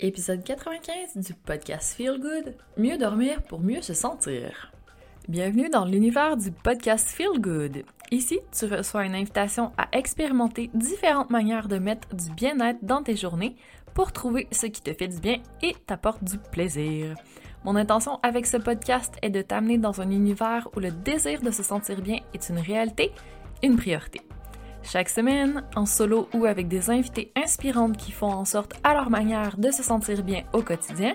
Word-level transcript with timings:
Épisode 0.00 0.44
95 0.44 1.16
du 1.16 1.34
podcast 1.34 1.96
Feel 1.96 2.20
Good, 2.20 2.54
mieux 2.76 2.96
dormir 2.98 3.42
pour 3.42 3.58
mieux 3.58 3.82
se 3.82 3.94
sentir. 3.94 4.70
Bienvenue 5.28 5.68
dans 5.70 5.84
l'univers 5.84 6.36
du 6.36 6.52
podcast 6.52 7.08
Feel 7.08 7.40
Good. 7.40 7.82
Ici, 8.12 8.38
tu 8.56 8.66
reçois 8.66 9.06
une 9.06 9.16
invitation 9.16 9.72
à 9.76 9.88
expérimenter 9.90 10.70
différentes 10.72 11.30
manières 11.30 11.66
de 11.66 11.78
mettre 11.78 12.14
du 12.14 12.30
bien-être 12.30 12.78
dans 12.82 13.02
tes 13.02 13.16
journées 13.16 13.56
pour 13.92 14.12
trouver 14.12 14.46
ce 14.52 14.66
qui 14.66 14.82
te 14.82 14.92
fait 14.92 15.08
du 15.08 15.18
bien 15.18 15.38
et 15.62 15.74
t'apporte 15.84 16.22
du 16.22 16.38
plaisir. 16.38 17.16
Mon 17.64 17.74
intention 17.74 18.20
avec 18.22 18.46
ce 18.46 18.58
podcast 18.58 19.16
est 19.20 19.30
de 19.30 19.42
t'amener 19.42 19.78
dans 19.78 20.00
un 20.00 20.12
univers 20.12 20.68
où 20.76 20.78
le 20.78 20.92
désir 20.92 21.42
de 21.42 21.50
se 21.50 21.64
sentir 21.64 22.02
bien 22.02 22.20
est 22.34 22.48
une 22.50 22.60
réalité, 22.60 23.10
une 23.64 23.76
priorité. 23.76 24.20
Chaque 24.90 25.10
semaine, 25.10 25.64
en 25.76 25.84
solo 25.84 26.30
ou 26.32 26.46
avec 26.46 26.66
des 26.66 26.88
invités 26.88 27.30
inspirantes 27.36 27.98
qui 27.98 28.10
font 28.10 28.32
en 28.32 28.46
sorte 28.46 28.72
à 28.84 28.94
leur 28.94 29.10
manière 29.10 29.58
de 29.58 29.70
se 29.70 29.82
sentir 29.82 30.22
bien 30.22 30.44
au 30.54 30.62
quotidien, 30.62 31.12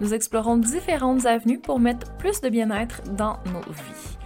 nous 0.00 0.14
explorons 0.14 0.56
différentes 0.56 1.26
avenues 1.26 1.60
pour 1.60 1.80
mettre 1.80 2.16
plus 2.16 2.40
de 2.40 2.48
bien-être 2.48 3.02
dans 3.12 3.38
nos 3.52 3.60
vies. 3.60 4.16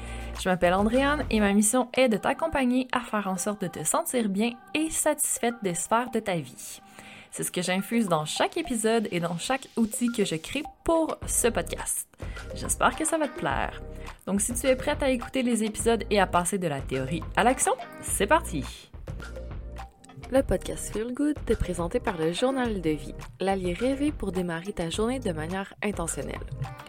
Je 0.41 0.49
m'appelle 0.49 0.75
Andréane 0.75 1.25
et 1.29 1.41
ma 1.41 1.53
mission 1.53 1.89
est 1.95 2.09
de 2.09 2.17
t'accompagner 2.17 2.87
à 2.93 3.01
faire 3.01 3.27
en 3.27 3.37
sorte 3.37 3.63
de 3.63 3.67
te 3.67 3.83
sentir 3.83 4.29
bien 4.29 4.53
et 4.75 4.91
satisfaite 4.91 5.57
des 5.65 5.75
sphères 5.75 6.11
de 6.13 6.21
ta 6.21 6.37
vie. 6.37 6.81
C'est 7.37 7.43
ce 7.43 7.51
que 7.51 7.63
j'infuse 7.63 8.07
dans 8.07 8.25
chaque 8.27 8.57
épisode 8.57 9.09
et 9.11 9.19
dans 9.19 9.39
chaque 9.39 9.67
outil 9.77 10.13
que 10.13 10.25
je 10.25 10.37
crée 10.37 10.63
pour 10.85 11.19
ce 11.27 11.49
podcast. 11.49 12.07
J'espère 12.55 12.95
que 12.95 13.05
ça 13.05 13.19
va 13.19 13.27
te 13.27 13.37
plaire. 13.37 13.83
Donc 14.25 14.41
si 14.41 14.55
tu 14.55 14.69
es 14.69 14.77
prête 14.77 15.03
à 15.03 15.11
écouter 15.11 15.43
les 15.43 15.65
épisodes 15.65 16.05
et 16.11 16.21
à 16.21 16.29
passer 16.29 16.59
de 16.59 16.69
la 16.69 16.81
théorie 16.81 17.25
à 17.35 17.43
l'action, 17.43 17.73
c'est 18.03 18.29
parti! 18.29 18.63
Le 20.31 20.45
podcast 20.45 20.93
Feel 20.93 21.13
Good 21.13 21.37
est 21.49 21.59
présenté 21.59 21.99
par 21.99 22.17
le 22.19 22.33
Journal 22.33 22.81
de 22.81 22.91
vie, 22.91 23.17
l'allié 23.41 23.73
rêvé 23.73 24.13
pour 24.13 24.31
démarrer 24.31 24.73
ta 24.73 24.89
journée 24.89 25.19
de 25.19 25.33
manière 25.33 25.75
intentionnelle. 25.83 26.39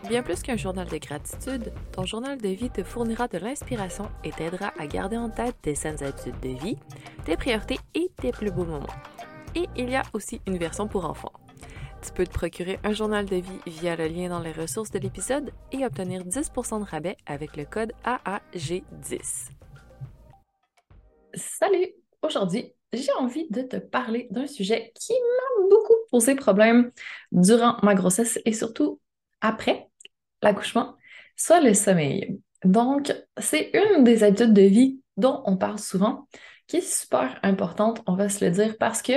Bien 0.07 0.21
plus 0.21 0.43
qu'un 0.43 0.57
journal 0.57 0.87
de 0.87 0.97
gratitude, 0.97 1.73
ton 1.91 2.05
journal 2.05 2.39
de 2.39 2.49
vie 2.49 2.69
te 2.69 2.83
fournira 2.83 3.27
de 3.27 3.39
l'inspiration 3.39 4.11
et 4.23 4.29
t'aidera 4.29 4.73
à 4.77 4.85
garder 4.85 5.17
en 5.17 5.31
tête 5.31 5.55
tes 5.63 5.73
saines 5.73 6.03
habitudes 6.03 6.39
de 6.39 6.49
vie, 6.49 6.77
tes 7.25 7.35
priorités 7.35 7.79
et 7.95 8.11
tes 8.21 8.31
plus 8.31 8.51
beaux 8.51 8.65
moments 8.65 8.85
et 9.55 9.67
il 9.75 9.89
y 9.89 9.95
a 9.95 10.03
aussi 10.13 10.41
une 10.45 10.57
version 10.57 10.87
pour 10.87 11.05
enfants. 11.05 11.33
Tu 12.05 12.11
peux 12.11 12.25
te 12.25 12.31
procurer 12.31 12.79
un 12.83 12.93
journal 12.93 13.25
de 13.25 13.37
vie 13.37 13.59
via 13.65 13.95
le 13.95 14.07
lien 14.07 14.29
dans 14.29 14.39
les 14.39 14.51
ressources 14.51 14.91
de 14.91 14.99
l'épisode 14.99 15.51
et 15.71 15.85
obtenir 15.85 16.23
10% 16.23 16.79
de 16.81 16.85
rabais 16.85 17.17
avec 17.25 17.57
le 17.57 17.65
code 17.65 17.93
AAG10. 18.05 19.49
Salut! 21.33 21.93
Aujourd'hui, 22.21 22.73
j'ai 22.93 23.11
envie 23.13 23.47
de 23.49 23.61
te 23.61 23.77
parler 23.77 24.27
d'un 24.29 24.47
sujet 24.47 24.91
qui 24.95 25.13
m'a 25.13 25.67
beaucoup 25.69 25.95
posé 26.11 26.35
problème 26.35 26.91
durant 27.31 27.77
ma 27.83 27.95
grossesse 27.95 28.39
et 28.45 28.53
surtout 28.53 28.99
après 29.41 29.89
l'accouchement, 30.41 30.95
soit 31.35 31.59
le 31.59 31.73
sommeil. 31.73 32.39
Donc, 32.63 33.13
c'est 33.37 33.71
une 33.73 34.03
des 34.03 34.23
habitudes 34.23 34.53
de 34.53 34.61
vie 34.61 34.99
dont 35.17 35.43
on 35.45 35.57
parle 35.57 35.79
souvent, 35.79 36.27
qui 36.67 36.77
est 36.77 36.81
super 36.81 37.39
importante, 37.43 38.01
on 38.07 38.15
va 38.15 38.29
se 38.29 38.43
le 38.43 38.51
dire, 38.51 38.75
parce 38.79 39.01
que 39.01 39.13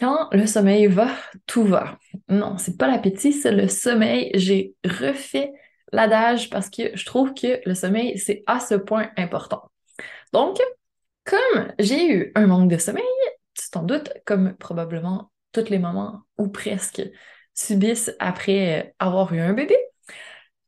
quand 0.00 0.28
le 0.32 0.46
sommeil 0.46 0.86
va, 0.86 1.08
tout 1.46 1.64
va. 1.64 1.98
Non, 2.28 2.56
c'est 2.58 2.76
pas 2.78 2.86
l'appétit, 2.86 3.32
c'est 3.32 3.52
le 3.52 3.68
sommeil. 3.68 4.30
J'ai 4.34 4.74
refait 4.84 5.52
l'adage 5.92 6.50
parce 6.50 6.70
que 6.70 6.96
je 6.96 7.04
trouve 7.04 7.34
que 7.34 7.60
le 7.66 7.74
sommeil, 7.74 8.18
c'est 8.18 8.44
à 8.46 8.60
ce 8.60 8.74
point 8.74 9.10
important. 9.16 9.70
Donc, 10.32 10.58
comme 11.24 11.72
j'ai 11.78 12.12
eu 12.12 12.32
un 12.36 12.46
manque 12.46 12.70
de 12.70 12.78
sommeil, 12.78 13.02
tu 13.54 13.70
t'en 13.70 13.82
doutes, 13.82 14.12
comme 14.24 14.54
probablement 14.56 15.32
toutes 15.52 15.70
les 15.70 15.78
mamans 15.78 16.22
ou 16.38 16.48
presque 16.48 17.02
subissent 17.54 18.14
après 18.20 18.94
avoir 19.00 19.32
eu 19.32 19.40
un 19.40 19.52
bébé, 19.52 19.76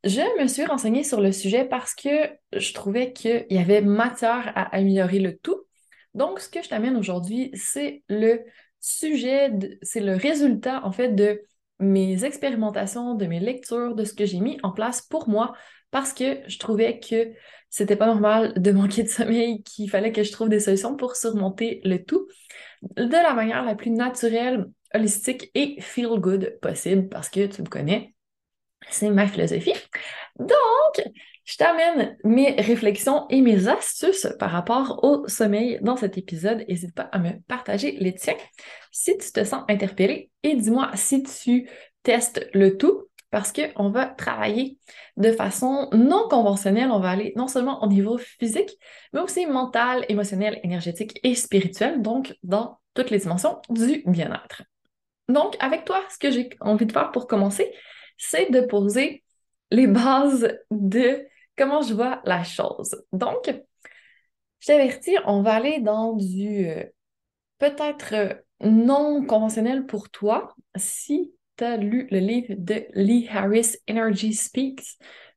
je 0.02 0.40
me 0.40 0.48
suis 0.48 0.64
renseignée 0.64 1.04
sur 1.04 1.20
le 1.20 1.30
sujet 1.30 1.64
parce 1.64 1.94
que 1.94 2.08
je 2.52 2.72
trouvais 2.72 3.12
qu'il 3.12 3.46
y 3.50 3.58
avait 3.58 3.82
matière 3.82 4.52
à 4.56 4.74
améliorer 4.74 5.18
le 5.18 5.36
tout. 5.36 5.66
Donc, 6.14 6.40
ce 6.40 6.48
que 6.48 6.62
je 6.62 6.68
t'amène 6.68 6.96
aujourd'hui, 6.96 7.50
c'est 7.54 8.02
le 8.08 8.44
sujet, 8.80 9.50
c'est 9.82 10.00
le 10.00 10.16
résultat, 10.16 10.84
en 10.84 10.92
fait, 10.92 11.08
de 11.14 11.42
mes 11.78 12.24
expérimentations, 12.24 13.14
de 13.14 13.26
mes 13.26 13.40
lectures, 13.40 13.94
de 13.94 14.04
ce 14.04 14.12
que 14.12 14.26
j'ai 14.26 14.40
mis 14.40 14.58
en 14.62 14.72
place 14.72 15.02
pour 15.02 15.28
moi, 15.28 15.54
parce 15.90 16.12
que 16.12 16.40
je 16.46 16.58
trouvais 16.58 17.00
que 17.00 17.32
c'était 17.68 17.96
pas 17.96 18.06
normal 18.06 18.54
de 18.56 18.72
manquer 18.72 19.02
de 19.02 19.08
sommeil, 19.08 19.62
qu'il 19.62 19.88
fallait 19.88 20.12
que 20.12 20.22
je 20.22 20.32
trouve 20.32 20.48
des 20.48 20.60
solutions 20.60 20.96
pour 20.96 21.16
surmonter 21.16 21.80
le 21.84 22.04
tout 22.04 22.26
de 22.96 23.10
la 23.10 23.34
manière 23.34 23.64
la 23.64 23.74
plus 23.74 23.90
naturelle, 23.90 24.66
holistique 24.94 25.50
et 25.54 25.80
feel 25.80 26.18
good 26.18 26.58
possible, 26.60 27.08
parce 27.08 27.28
que 27.28 27.46
tu 27.46 27.62
me 27.62 27.68
connais, 27.68 28.14
c'est 28.90 29.10
ma 29.10 29.26
philosophie. 29.26 29.74
Donc, 30.38 31.04
je 31.50 31.56
t'amène 31.56 32.16
mes 32.22 32.52
réflexions 32.52 33.26
et 33.28 33.40
mes 33.40 33.66
astuces 33.66 34.28
par 34.38 34.52
rapport 34.52 35.02
au 35.02 35.26
sommeil 35.26 35.80
dans 35.82 35.96
cet 35.96 36.16
épisode. 36.16 36.64
N'hésite 36.68 36.94
pas 36.94 37.08
à 37.10 37.18
me 37.18 37.40
partager 37.48 37.96
les 37.98 38.14
tiens 38.14 38.36
si 38.92 39.18
tu 39.18 39.32
te 39.32 39.42
sens 39.42 39.64
interpellé 39.68 40.30
et 40.44 40.54
dis-moi 40.54 40.92
si 40.94 41.24
tu 41.24 41.68
testes 42.04 42.48
le 42.54 42.76
tout 42.76 43.08
parce 43.32 43.52
qu'on 43.52 43.90
va 43.90 44.06
travailler 44.06 44.78
de 45.16 45.32
façon 45.32 45.88
non 45.92 46.28
conventionnelle. 46.28 46.92
On 46.92 47.00
va 47.00 47.10
aller 47.10 47.32
non 47.34 47.48
seulement 47.48 47.82
au 47.82 47.88
niveau 47.88 48.16
physique, 48.16 48.70
mais 49.12 49.20
aussi 49.20 49.46
mental, 49.46 50.04
émotionnel, 50.08 50.60
énergétique 50.62 51.18
et 51.24 51.34
spirituel, 51.34 52.00
donc 52.00 52.32
dans 52.44 52.78
toutes 52.94 53.10
les 53.10 53.18
dimensions 53.18 53.60
du 53.70 54.04
bien-être. 54.06 54.62
Donc, 55.28 55.56
avec 55.58 55.84
toi, 55.84 56.00
ce 56.10 56.18
que 56.18 56.30
j'ai 56.30 56.50
envie 56.60 56.86
de 56.86 56.92
faire 56.92 57.10
pour 57.10 57.26
commencer, 57.26 57.72
c'est 58.18 58.52
de 58.52 58.60
poser 58.60 59.24
les 59.72 59.88
bases 59.88 60.56
de 60.70 61.24
comment 61.60 61.82
je 61.82 61.92
vois 61.92 62.22
la 62.24 62.42
chose. 62.42 62.96
Donc, 63.12 63.54
je 64.60 64.66
t'avertis, 64.66 65.16
on 65.26 65.42
va 65.42 65.56
aller 65.56 65.80
dans 65.80 66.14
du 66.14 66.66
euh, 66.66 66.84
peut-être 67.58 68.14
euh, 68.14 68.34
non 68.62 69.26
conventionnel 69.26 69.84
pour 69.84 70.08
toi. 70.08 70.54
Si 70.76 71.34
tu 71.58 71.64
as 71.64 71.76
lu 71.76 72.08
le 72.10 72.18
livre 72.18 72.54
de 72.56 72.86
Lee 72.94 73.28
Harris, 73.28 73.76
Energy 73.90 74.32
Speaks, 74.32 74.96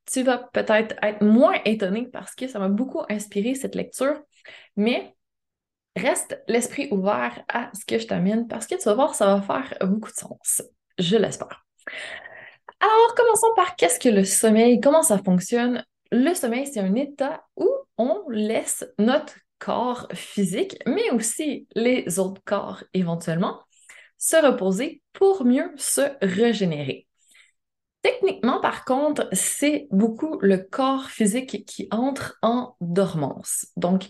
tu 0.09 0.23
vas 0.23 0.37
peut-être 0.37 0.95
être 1.01 1.21
moins 1.21 1.55
étonné 1.65 2.07
parce 2.07 2.35
que 2.35 2.47
ça 2.47 2.57
m'a 2.57 2.69
beaucoup 2.69 3.01
inspiré 3.09 3.53
cette 3.53 3.75
lecture, 3.75 4.21
mais 4.77 5.15
reste 5.97 6.41
l'esprit 6.47 6.87
ouvert 6.91 7.43
à 7.49 7.69
ce 7.73 7.85
que 7.85 7.99
je 7.99 8.07
t'amène 8.07 8.47
parce 8.47 8.65
que 8.65 8.75
tu 8.75 8.83
vas 8.85 8.95
voir, 8.95 9.13
ça 9.13 9.35
va 9.35 9.41
faire 9.41 9.77
beaucoup 9.89 10.09
de 10.09 10.15
sens. 10.15 10.61
Je 10.97 11.17
l'espère. 11.17 11.65
Alors, 12.79 13.15
commençons 13.15 13.53
par 13.57 13.75
qu'est-ce 13.75 13.99
que 13.99 14.09
le 14.09 14.23
sommeil, 14.23 14.79
comment 14.79 15.03
ça 15.03 15.17
fonctionne? 15.17 15.83
Le 16.13 16.33
sommeil, 16.35 16.67
c'est 16.67 16.79
un 16.79 16.93
état 16.93 17.43
où 17.55 17.67
on 17.97 18.23
laisse 18.29 18.85
notre 18.99 19.33
corps 19.57 20.07
physique, 20.13 20.77
mais 20.85 21.09
aussi 21.09 21.67
les 21.73 22.19
autres 22.19 22.41
corps 22.45 22.83
éventuellement, 22.93 23.61
se 24.19 24.35
reposer 24.35 25.01
pour 25.13 25.43
mieux 25.43 25.71
se 25.75 26.01
régénérer. 26.21 27.07
Techniquement, 28.03 28.61
par 28.61 28.85
contre, 28.85 29.27
c'est 29.31 29.87
beaucoup 29.89 30.37
le 30.41 30.57
corps 30.57 31.09
physique 31.09 31.65
qui 31.65 31.87
entre 31.89 32.37
en 32.43 32.75
dormance. 32.79 33.67
Donc, 33.75 34.09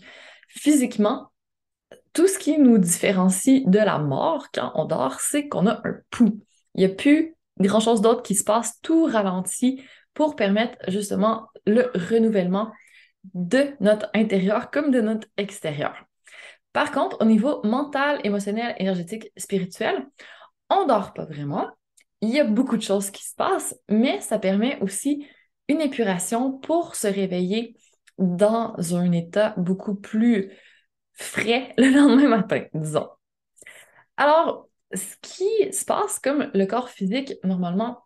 physiquement, 0.50 1.31
tout 2.12 2.28
ce 2.28 2.38
qui 2.38 2.58
nous 2.58 2.80
différencie 2.80 3.63
de 3.66 3.80
la 3.80 3.97
mort 3.97 4.47
quand 4.53 4.74
on 4.75 4.86
dort, 4.86 5.22
c'est 5.22 5.47
qu'on 5.47 5.68
a 5.68 5.80
un 5.88 5.96
pouls. 6.09 6.42
Il 6.75 6.86
n'y 6.86 6.92
a 6.92 6.96
plus 6.96 7.38
grand-chose 7.59 8.02
d'autre 8.02 8.24
qui 8.24 8.36
se 8.36 8.44
passe, 8.44 8.81
tout 8.81 9.06
ralenti 9.06 9.81
pour 10.13 10.35
permettre 10.35 10.78
justement 10.90 11.47
le 11.66 11.91
renouvellement 11.94 12.72
de 13.34 13.75
notre 13.79 14.09
intérieur 14.13 14.69
comme 14.72 14.91
de 14.91 15.01
notre 15.01 15.28
extérieur. 15.38 15.96
Par 16.74 16.91
contre, 16.91 17.22
au 17.22 17.25
niveau 17.25 17.62
mental, 17.63 18.19
émotionnel, 18.24 18.75
énergétique, 18.79 19.31
spirituel, 19.38 20.07
on 20.69 20.85
dort 20.85 21.13
pas 21.13 21.25
vraiment. 21.25 21.69
Il 22.22 22.29
y 22.29 22.40
a 22.40 22.44
beaucoup 22.44 22.77
de 22.77 22.81
choses 22.81 23.12
qui 23.12 23.24
se 23.24 23.36
passent, 23.36 23.75
mais 23.89 24.19
ça 24.21 24.39
permet 24.39 24.80
aussi 24.81 25.27
une 25.68 25.81
épuration 25.81 26.51
pour 26.51 26.95
se 26.95 27.07
réveiller 27.07 27.77
dans 28.18 28.75
un 28.95 29.12
état 29.12 29.54
beaucoup 29.57 29.95
plus 29.95 30.51
frais 31.13 31.74
le 31.77 31.89
lendemain 31.89 32.30
matin, 32.30 32.63
disons. 32.74 33.10
Alors, 34.18 34.69
ce 34.94 35.15
qui 35.21 35.74
se 35.74 35.86
passe 35.86 36.19
comme 36.19 36.50
le 36.54 36.65
corps 36.65 36.89
physique, 36.89 37.33
normalement, 37.44 38.04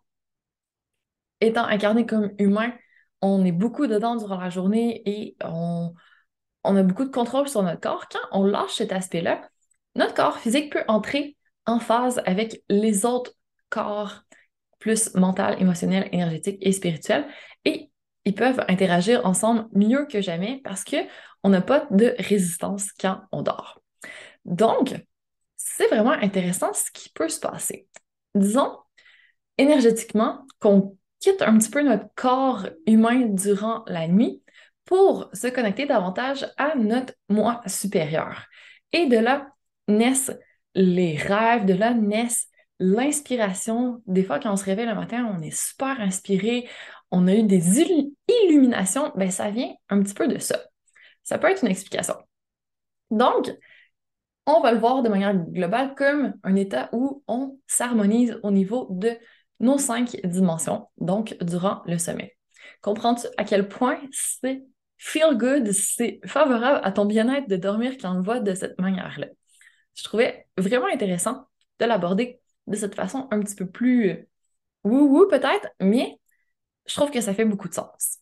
étant 1.40 1.64
incarné 1.64 2.06
comme 2.06 2.30
humain, 2.38 2.72
on 3.20 3.44
est 3.44 3.52
beaucoup 3.52 3.86
dedans 3.86 4.16
durant 4.16 4.38
la 4.38 4.50
journée 4.50 5.02
et 5.06 5.36
on, 5.44 5.94
a 6.64 6.82
beaucoup 6.82 7.04
de 7.04 7.10
contrôle 7.10 7.48
sur 7.48 7.62
notre 7.62 7.80
corps. 7.80 8.08
Quand 8.08 8.18
on 8.32 8.44
lâche 8.44 8.74
cet 8.74 8.92
aspect-là, 8.92 9.48
notre 9.94 10.14
corps 10.14 10.38
physique 10.38 10.72
peut 10.72 10.84
entrer 10.88 11.36
en 11.66 11.80
phase 11.80 12.22
avec 12.26 12.62
les 12.68 13.04
autres 13.04 13.32
corps 13.68 14.22
plus 14.78 15.14
mental, 15.14 15.60
émotionnel, 15.60 16.08
énergétique 16.12 16.58
et 16.60 16.72
spirituel 16.72 17.26
et 17.64 17.90
ils 18.24 18.34
peuvent 18.34 18.64
interagir 18.68 19.24
ensemble 19.24 19.66
mieux 19.72 20.06
que 20.06 20.20
jamais 20.20 20.60
parce 20.62 20.84
qu'on 20.84 21.48
n'a 21.48 21.62
pas 21.62 21.86
de 21.90 22.14
résistance 22.18 22.92
quand 22.92 23.22
on 23.32 23.42
dort. 23.42 23.82
Donc, 24.44 24.94
c'est 25.56 25.88
vraiment 25.88 26.12
intéressant 26.12 26.72
ce 26.74 26.90
qui 26.92 27.08
peut 27.08 27.28
se 27.28 27.40
passer. 27.40 27.88
disons, 28.34 28.76
énergétiquement, 29.56 30.46
qu'on 30.60 30.97
quitte 31.20 31.42
un 31.42 31.58
petit 31.58 31.70
peu 31.70 31.82
notre 31.82 32.06
corps 32.14 32.66
humain 32.86 33.26
durant 33.26 33.84
la 33.86 34.08
nuit 34.08 34.42
pour 34.84 35.28
se 35.34 35.48
connecter 35.48 35.86
davantage 35.86 36.46
à 36.56 36.74
notre 36.76 37.14
moi 37.28 37.60
supérieur. 37.66 38.46
Et 38.92 39.06
de 39.06 39.18
là 39.18 39.48
naissent 39.86 40.32
les 40.74 41.16
rêves, 41.16 41.64
de 41.66 41.74
là 41.74 41.92
naissent 41.92 42.48
l'inspiration. 42.78 44.02
Des 44.06 44.22
fois, 44.22 44.38
quand 44.38 44.52
on 44.52 44.56
se 44.56 44.64
réveille 44.64 44.86
le 44.86 44.94
matin, 44.94 45.30
on 45.36 45.42
est 45.42 45.56
super 45.56 46.00
inspiré, 46.00 46.68
on 47.10 47.26
a 47.26 47.34
eu 47.34 47.42
des 47.42 47.80
illuminations, 48.28 49.12
ben 49.16 49.30
ça 49.30 49.50
vient 49.50 49.72
un 49.88 50.02
petit 50.02 50.14
peu 50.14 50.28
de 50.28 50.38
ça. 50.38 50.58
Ça 51.22 51.38
peut 51.38 51.50
être 51.50 51.62
une 51.62 51.70
explication. 51.70 52.14
Donc, 53.10 53.50
on 54.46 54.60
va 54.60 54.72
le 54.72 54.78
voir 54.78 55.02
de 55.02 55.08
manière 55.08 55.34
globale 55.34 55.94
comme 55.94 56.34
un 56.42 56.54
état 56.54 56.88
où 56.92 57.22
on 57.28 57.58
s'harmonise 57.66 58.38
au 58.42 58.50
niveau 58.50 58.86
de 58.90 59.10
nos 59.60 59.78
cinq 59.78 60.16
dimensions, 60.24 60.88
donc 60.98 61.36
durant 61.40 61.82
le 61.86 61.98
sommeil. 61.98 62.32
Comprends-tu 62.80 63.26
à 63.36 63.44
quel 63.44 63.68
point 63.68 63.98
c'est 64.12 64.62
feel 64.96 65.36
good, 65.36 65.70
c'est 65.72 66.20
favorable 66.24 66.80
à 66.82 66.92
ton 66.92 67.04
bien-être 67.04 67.48
de 67.48 67.56
dormir 67.56 67.96
quand 68.00 68.12
on 68.12 68.18
le 68.18 68.22
voit 68.22 68.40
de 68.40 68.54
cette 68.54 68.78
manière-là? 68.78 69.26
Je 69.94 70.04
trouvais 70.04 70.46
vraiment 70.56 70.86
intéressant 70.92 71.46
de 71.80 71.84
l'aborder 71.84 72.40
de 72.66 72.76
cette 72.76 72.94
façon 72.94 73.28
un 73.30 73.40
petit 73.40 73.54
peu 73.54 73.66
plus 73.66 74.28
wou-wou 74.84 75.26
peut-être, 75.28 75.68
mais 75.80 76.18
je 76.86 76.94
trouve 76.94 77.10
que 77.10 77.20
ça 77.20 77.34
fait 77.34 77.44
beaucoup 77.44 77.68
de 77.68 77.74
sens. 77.74 78.18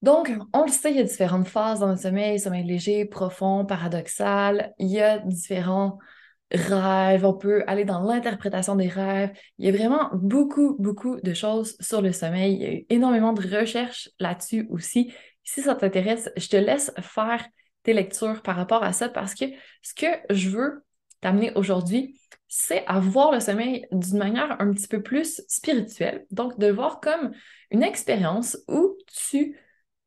Donc, 0.00 0.30
on 0.52 0.64
le 0.64 0.70
sait, 0.70 0.90
il 0.92 0.96
y 0.96 1.00
a 1.00 1.04
différentes 1.04 1.48
phases 1.48 1.80
dans 1.80 1.90
le 1.90 1.96
sommeil, 1.96 2.38
sommeil 2.38 2.64
léger, 2.64 3.04
profond, 3.04 3.64
paradoxal. 3.66 4.72
Il 4.78 4.86
y 4.88 5.00
a 5.00 5.18
différents 5.18 5.98
rêves, 6.50 7.24
on 7.24 7.34
peut 7.34 7.62
aller 7.66 7.84
dans 7.84 8.00
l'interprétation 8.00 8.76
des 8.76 8.88
rêves. 8.88 9.32
Il 9.58 9.66
y 9.66 9.68
a 9.68 9.72
vraiment 9.72 10.10
beaucoup, 10.14 10.76
beaucoup 10.78 11.20
de 11.20 11.34
choses 11.34 11.76
sur 11.80 12.00
le 12.00 12.12
sommeil. 12.12 12.54
Il 12.54 12.62
y 12.62 12.66
a 12.66 12.72
eu 12.72 12.86
énormément 12.88 13.32
de 13.32 13.42
recherches 13.42 14.08
là-dessus 14.18 14.66
aussi. 14.70 15.12
Si 15.44 15.62
ça 15.62 15.74
t'intéresse, 15.74 16.30
je 16.36 16.48
te 16.48 16.56
laisse 16.56 16.92
faire 17.00 17.46
tes 17.82 17.92
lectures 17.92 18.42
par 18.42 18.56
rapport 18.56 18.82
à 18.82 18.92
ça 18.92 19.08
parce 19.08 19.34
que 19.34 19.44
ce 19.82 19.94
que 19.94 20.06
je 20.30 20.50
veux 20.50 20.84
t'amener 21.20 21.52
aujourd'hui, 21.54 22.20
c'est 22.48 22.84
à 22.86 22.98
voir 22.98 23.32
le 23.32 23.40
sommeil 23.40 23.86
d'une 23.92 24.18
manière 24.18 24.60
un 24.60 24.72
petit 24.72 24.88
peu 24.88 25.02
plus 25.02 25.42
spirituelle. 25.48 26.26
Donc, 26.30 26.58
de 26.58 26.70
voir 26.70 27.00
comme 27.00 27.32
une 27.70 27.82
expérience 27.82 28.56
où 28.68 28.96
tu 29.30 29.56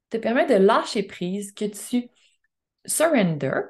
te 0.10 0.18
permets 0.18 0.48
de 0.48 0.56
lâcher 0.56 1.04
prise, 1.04 1.54
que 1.54 1.66
tu 1.66 2.10
surrender, 2.86 3.62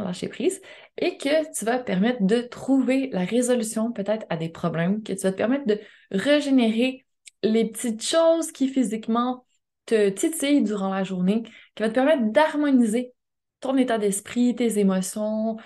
lâcher 0.00 0.28
prise, 0.28 0.60
et 0.98 1.16
que 1.16 1.52
tu 1.56 1.64
vas 1.64 1.78
te 1.78 1.84
permettre 1.84 2.22
de 2.22 2.40
trouver 2.40 3.10
la 3.12 3.24
résolution 3.24 3.92
peut-être 3.92 4.26
à 4.30 4.36
des 4.36 4.48
problèmes, 4.48 5.02
que 5.02 5.12
tu 5.12 5.20
vas 5.20 5.32
te 5.32 5.36
permettre 5.36 5.66
de 5.66 5.80
régénérer 6.10 7.04
les 7.42 7.70
petites 7.70 8.04
choses 8.04 8.52
qui 8.52 8.68
physiquement 8.68 9.44
te 9.86 10.08
titillent 10.10 10.62
durant 10.62 10.90
la 10.90 11.04
journée, 11.04 11.42
qui 11.74 11.82
va 11.82 11.88
te 11.88 11.94
permettre 11.94 12.30
d'harmoniser 12.30 13.12
ton 13.60 13.76
état 13.76 13.98
d'esprit, 13.98 14.54
tes 14.54 14.78
émotions, 14.78 15.56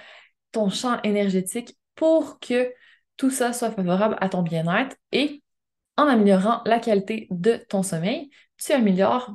ton 0.53 0.71
champ 0.71 1.01
énergétique 1.03 1.77
pour 1.95 2.39
que 2.41 2.73
tout 3.17 3.31
ça 3.31 3.53
soit 3.53 3.71
favorable 3.71 4.17
à 4.21 4.29
ton 4.29 4.43
bien-être 4.43 4.97
et 5.13 5.43
en 5.97 6.07
améliorant 6.07 6.61
la 6.67 6.79
qualité 6.79 7.27
de 7.31 7.57
ton 7.69 7.83
sommeil, 7.83 8.31
tu 8.59 8.73
améliores 8.73 9.35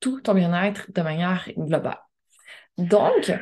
tout 0.00 0.20
ton 0.20 0.34
bien-être 0.34 0.90
de 0.92 1.02
manière 1.02 1.48
globale. 1.56 1.98
Donc, 2.76 3.32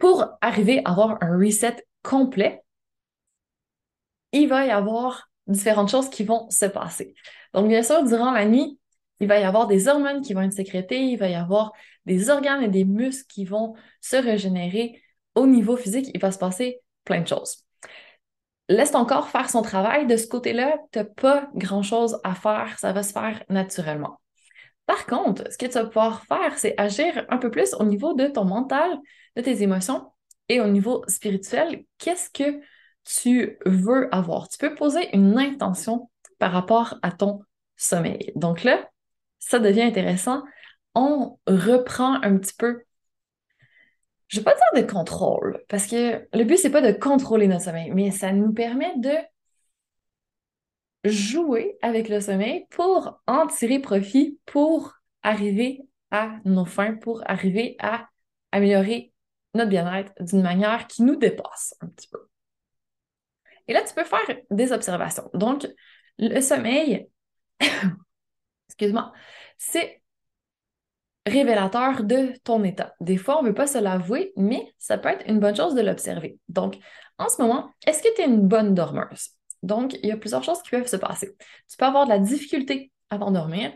pour 0.00 0.26
arriver 0.40 0.82
à 0.84 0.90
avoir 0.90 1.18
un 1.22 1.38
reset 1.38 1.76
complet, 2.02 2.62
il 4.32 4.48
va 4.48 4.66
y 4.66 4.70
avoir 4.70 5.30
différentes 5.46 5.90
choses 5.90 6.10
qui 6.10 6.24
vont 6.24 6.48
se 6.50 6.66
passer. 6.66 7.14
Donc, 7.52 7.68
bien 7.68 7.82
sûr, 7.82 8.02
durant 8.04 8.32
la 8.32 8.46
nuit, 8.46 8.78
il 9.20 9.28
va 9.28 9.38
y 9.38 9.44
avoir 9.44 9.66
des 9.66 9.88
hormones 9.88 10.22
qui 10.22 10.32
vont 10.32 10.42
être 10.42 10.52
sécrétées, 10.52 11.02
il 11.02 11.16
va 11.16 11.28
y 11.28 11.34
avoir 11.34 11.72
des 12.06 12.30
organes 12.30 12.62
et 12.62 12.68
des 12.68 12.84
muscles 12.84 13.26
qui 13.28 13.44
vont 13.44 13.74
se 14.00 14.16
régénérer 14.16 15.02
au 15.34 15.46
niveau 15.46 15.76
physique. 15.76 16.10
Il 16.14 16.20
va 16.20 16.32
se 16.32 16.38
passer 16.38 16.80
plein 17.04 17.20
de 17.20 17.28
choses. 17.28 17.64
Laisse 18.68 18.92
ton 18.92 19.04
corps 19.04 19.28
faire 19.28 19.50
son 19.50 19.62
travail. 19.62 20.06
De 20.06 20.16
ce 20.16 20.26
côté-là, 20.28 20.78
tu 20.92 21.00
n'as 21.00 21.04
pas 21.04 21.50
grand-chose 21.54 22.18
à 22.24 22.34
faire. 22.34 22.78
Ça 22.78 22.92
va 22.92 23.02
se 23.02 23.12
faire 23.12 23.42
naturellement. 23.48 24.20
Par 24.86 25.06
contre, 25.06 25.52
ce 25.52 25.58
que 25.58 25.66
tu 25.66 25.72
vas 25.72 25.84
pouvoir 25.84 26.24
faire, 26.24 26.58
c'est 26.58 26.74
agir 26.78 27.26
un 27.28 27.38
peu 27.38 27.50
plus 27.50 27.74
au 27.74 27.84
niveau 27.84 28.14
de 28.14 28.26
ton 28.26 28.44
mental, 28.44 28.98
de 29.36 29.42
tes 29.42 29.62
émotions 29.62 30.12
et 30.48 30.60
au 30.60 30.68
niveau 30.68 31.04
spirituel. 31.08 31.84
Qu'est-ce 31.98 32.30
que 32.30 32.60
tu 33.04 33.58
veux 33.66 34.14
avoir? 34.14 34.48
Tu 34.48 34.58
peux 34.58 34.74
poser 34.74 35.14
une 35.14 35.38
intention 35.38 36.10
par 36.38 36.52
rapport 36.52 36.98
à 37.02 37.12
ton 37.12 37.40
sommeil. 37.76 38.32
Donc 38.34 38.64
là, 38.64 38.88
ça 39.38 39.58
devient 39.58 39.82
intéressant. 39.82 40.42
On 40.94 41.38
reprend 41.46 42.20
un 42.22 42.36
petit 42.36 42.54
peu 42.54 42.82
je 44.30 44.38
ne 44.38 44.44
vais 44.44 44.44
pas 44.44 44.54
dire 44.54 44.84
de 44.84 44.88
contrôle, 44.88 45.60
parce 45.68 45.88
que 45.88 46.24
le 46.32 46.44
but, 46.44 46.56
c'est 46.56 46.70
pas 46.70 46.80
de 46.80 46.96
contrôler 46.96 47.48
notre 47.48 47.64
sommeil, 47.64 47.90
mais 47.90 48.12
ça 48.12 48.32
nous 48.32 48.52
permet 48.52 48.96
de 48.96 49.12
jouer 51.04 51.76
avec 51.82 52.08
le 52.08 52.20
sommeil 52.20 52.66
pour 52.70 53.20
en 53.26 53.48
tirer 53.48 53.80
profit, 53.80 54.38
pour 54.46 54.94
arriver 55.24 55.82
à 56.12 56.36
nos 56.44 56.64
fins, 56.64 56.94
pour 56.94 57.22
arriver 57.28 57.74
à 57.80 58.08
améliorer 58.52 59.12
notre 59.54 59.70
bien-être 59.70 60.12
d'une 60.20 60.42
manière 60.42 60.86
qui 60.86 61.02
nous 61.02 61.16
dépasse 61.16 61.74
un 61.80 61.88
petit 61.88 62.08
peu. 62.08 62.28
Et 63.68 63.72
là, 63.72 63.82
tu 63.82 63.94
peux 63.94 64.04
faire 64.04 64.36
des 64.50 64.72
observations. 64.72 65.30
Donc, 65.34 65.66
le 66.18 66.40
sommeil, 66.40 67.08
excuse-moi, 68.68 69.12
c'est 69.58 70.02
révélateur 71.26 72.02
de 72.02 72.32
ton 72.44 72.64
état. 72.64 72.94
Des 73.00 73.16
fois, 73.16 73.38
on 73.38 73.42
ne 73.42 73.48
veut 73.48 73.54
pas 73.54 73.66
se 73.66 73.78
l'avouer, 73.78 74.32
mais 74.36 74.72
ça 74.78 74.98
peut 74.98 75.10
être 75.10 75.24
une 75.28 75.38
bonne 75.38 75.56
chose 75.56 75.74
de 75.74 75.82
l'observer. 75.82 76.38
Donc, 76.48 76.78
en 77.18 77.28
ce 77.28 77.40
moment, 77.40 77.70
est-ce 77.86 78.02
que 78.02 78.14
tu 78.14 78.22
es 78.22 78.26
une 78.26 78.48
bonne 78.48 78.74
dormeuse? 78.74 79.30
Donc, 79.62 79.94
il 80.02 80.08
y 80.08 80.12
a 80.12 80.16
plusieurs 80.16 80.42
choses 80.42 80.62
qui 80.62 80.70
peuvent 80.70 80.86
se 80.86 80.96
passer. 80.96 81.36
Tu 81.68 81.76
peux 81.76 81.84
avoir 81.84 82.06
de 82.06 82.10
la 82.10 82.18
difficulté 82.18 82.90
à 83.10 83.18
t'endormir. 83.18 83.72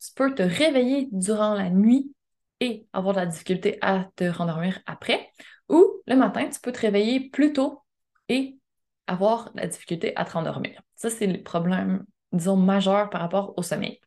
Tu 0.00 0.12
peux 0.14 0.34
te 0.34 0.42
réveiller 0.42 1.08
durant 1.12 1.54
la 1.54 1.70
nuit 1.70 2.12
et 2.60 2.86
avoir 2.92 3.14
de 3.14 3.20
la 3.20 3.26
difficulté 3.26 3.78
à 3.80 4.06
te 4.16 4.24
rendormir 4.24 4.80
après. 4.86 5.30
Ou 5.68 6.02
le 6.06 6.16
matin, 6.16 6.48
tu 6.48 6.60
peux 6.60 6.72
te 6.72 6.80
réveiller 6.80 7.30
plus 7.30 7.52
tôt 7.52 7.82
et 8.28 8.58
avoir 9.06 9.52
de 9.52 9.60
la 9.60 9.66
difficulté 9.66 10.12
à 10.16 10.24
te 10.24 10.32
rendormir. 10.32 10.80
Ça, 10.96 11.10
c'est 11.10 11.26
le 11.26 11.42
problème, 11.42 12.04
disons, 12.32 12.56
majeur 12.56 13.10
par 13.10 13.20
rapport 13.20 13.54
au 13.56 13.62
sommeil. 13.62 14.00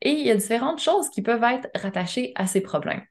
Et 0.00 0.10
il 0.10 0.26
y 0.26 0.30
a 0.30 0.36
différentes 0.36 0.80
choses 0.80 1.10
qui 1.10 1.22
peuvent 1.22 1.42
être 1.42 1.68
rattachées 1.74 2.32
à 2.36 2.46
ces 2.46 2.60
problèmes. 2.60 3.02